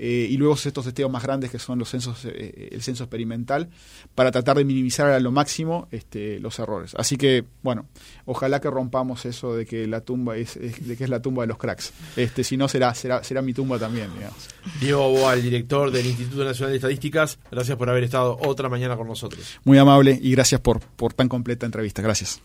eh, 0.00 0.28
y 0.30 0.36
luego 0.36 0.54
estos 0.54 0.84
testeos 0.84 1.10
más 1.10 1.24
grandes 1.24 1.50
que 1.50 1.58
son 1.58 1.78
los 1.78 1.90
censos, 1.90 2.24
eh, 2.24 2.68
el 2.70 2.82
censo 2.82 3.02
experimental, 3.02 3.68
para 4.14 4.30
tratar 4.30 4.56
de 4.56 4.64
minimizar 4.64 5.10
a 5.10 5.18
lo 5.18 5.32
máximo 5.32 5.88
este, 5.90 6.38
los 6.38 6.58
errores. 6.60 6.94
Así 6.96 7.16
que, 7.16 7.44
bueno, 7.62 7.86
ojalá 8.24 8.60
que 8.60 8.70
rompamos 8.70 9.26
eso 9.26 9.56
de 9.56 9.66
que 9.66 9.88
la 9.88 10.00
tumba 10.00 10.36
es, 10.36 10.54
de 10.54 10.96
que 10.96 11.02
es 11.02 11.10
la 11.10 11.20
tumba 11.20 11.42
de 11.42 11.48
los 11.48 11.58
cracks. 11.58 11.92
Este, 12.16 12.44
si 12.44 12.56
no 12.56 12.68
será, 12.68 12.94
será, 12.94 13.24
será 13.24 13.42
mi 13.42 13.52
tumba 13.52 13.76
también, 13.78 14.08
digamos. 14.14 14.48
Diego 14.80 15.10
Boal, 15.10 15.42
director 15.42 15.90
del 15.90 16.06
Instituto 16.06 16.44
Nacional 16.44 16.70
de 16.70 16.76
Estadísticas, 16.76 17.40
gracias 17.50 17.76
por 17.76 17.90
haber 17.90 18.04
estado 18.04 18.38
otra 18.40 18.68
mañana 18.68 18.96
con 18.96 19.08
nosotros. 19.08 19.58
Muy 19.64 19.78
amable 19.78 20.16
y 20.22 20.30
gracias 20.30 20.60
por, 20.60 20.78
por 20.80 21.12
tan 21.12 21.28
completa 21.28 21.66
entrevista. 21.66 22.02
Gracias. 22.02 22.40